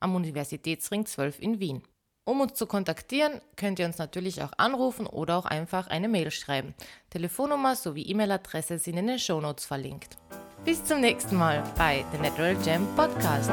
am 0.00 0.14
Universitätsring 0.14 1.06
12 1.06 1.40
in 1.40 1.60
Wien. 1.60 1.82
Um 2.24 2.40
uns 2.40 2.54
zu 2.54 2.66
kontaktieren, 2.66 3.40
könnt 3.56 3.78
ihr 3.78 3.86
uns 3.86 3.98
natürlich 3.98 4.42
auch 4.42 4.52
anrufen 4.56 5.06
oder 5.06 5.36
auch 5.36 5.46
einfach 5.46 5.86
eine 5.86 6.08
Mail 6.08 6.32
schreiben. 6.32 6.74
Telefonnummer 7.10 7.76
sowie 7.76 8.02
E-Mail-Adresse 8.02 8.78
sind 8.78 8.96
in 8.96 9.06
den 9.06 9.18
Shownotes 9.20 9.64
verlinkt. 9.64 10.16
Bis 10.64 10.84
zum 10.84 11.00
nächsten 11.00 11.36
Mal 11.36 11.62
bei 11.78 12.04
The 12.10 12.18
Natural 12.18 12.56
Gem 12.56 12.84
Podcast. 12.96 13.52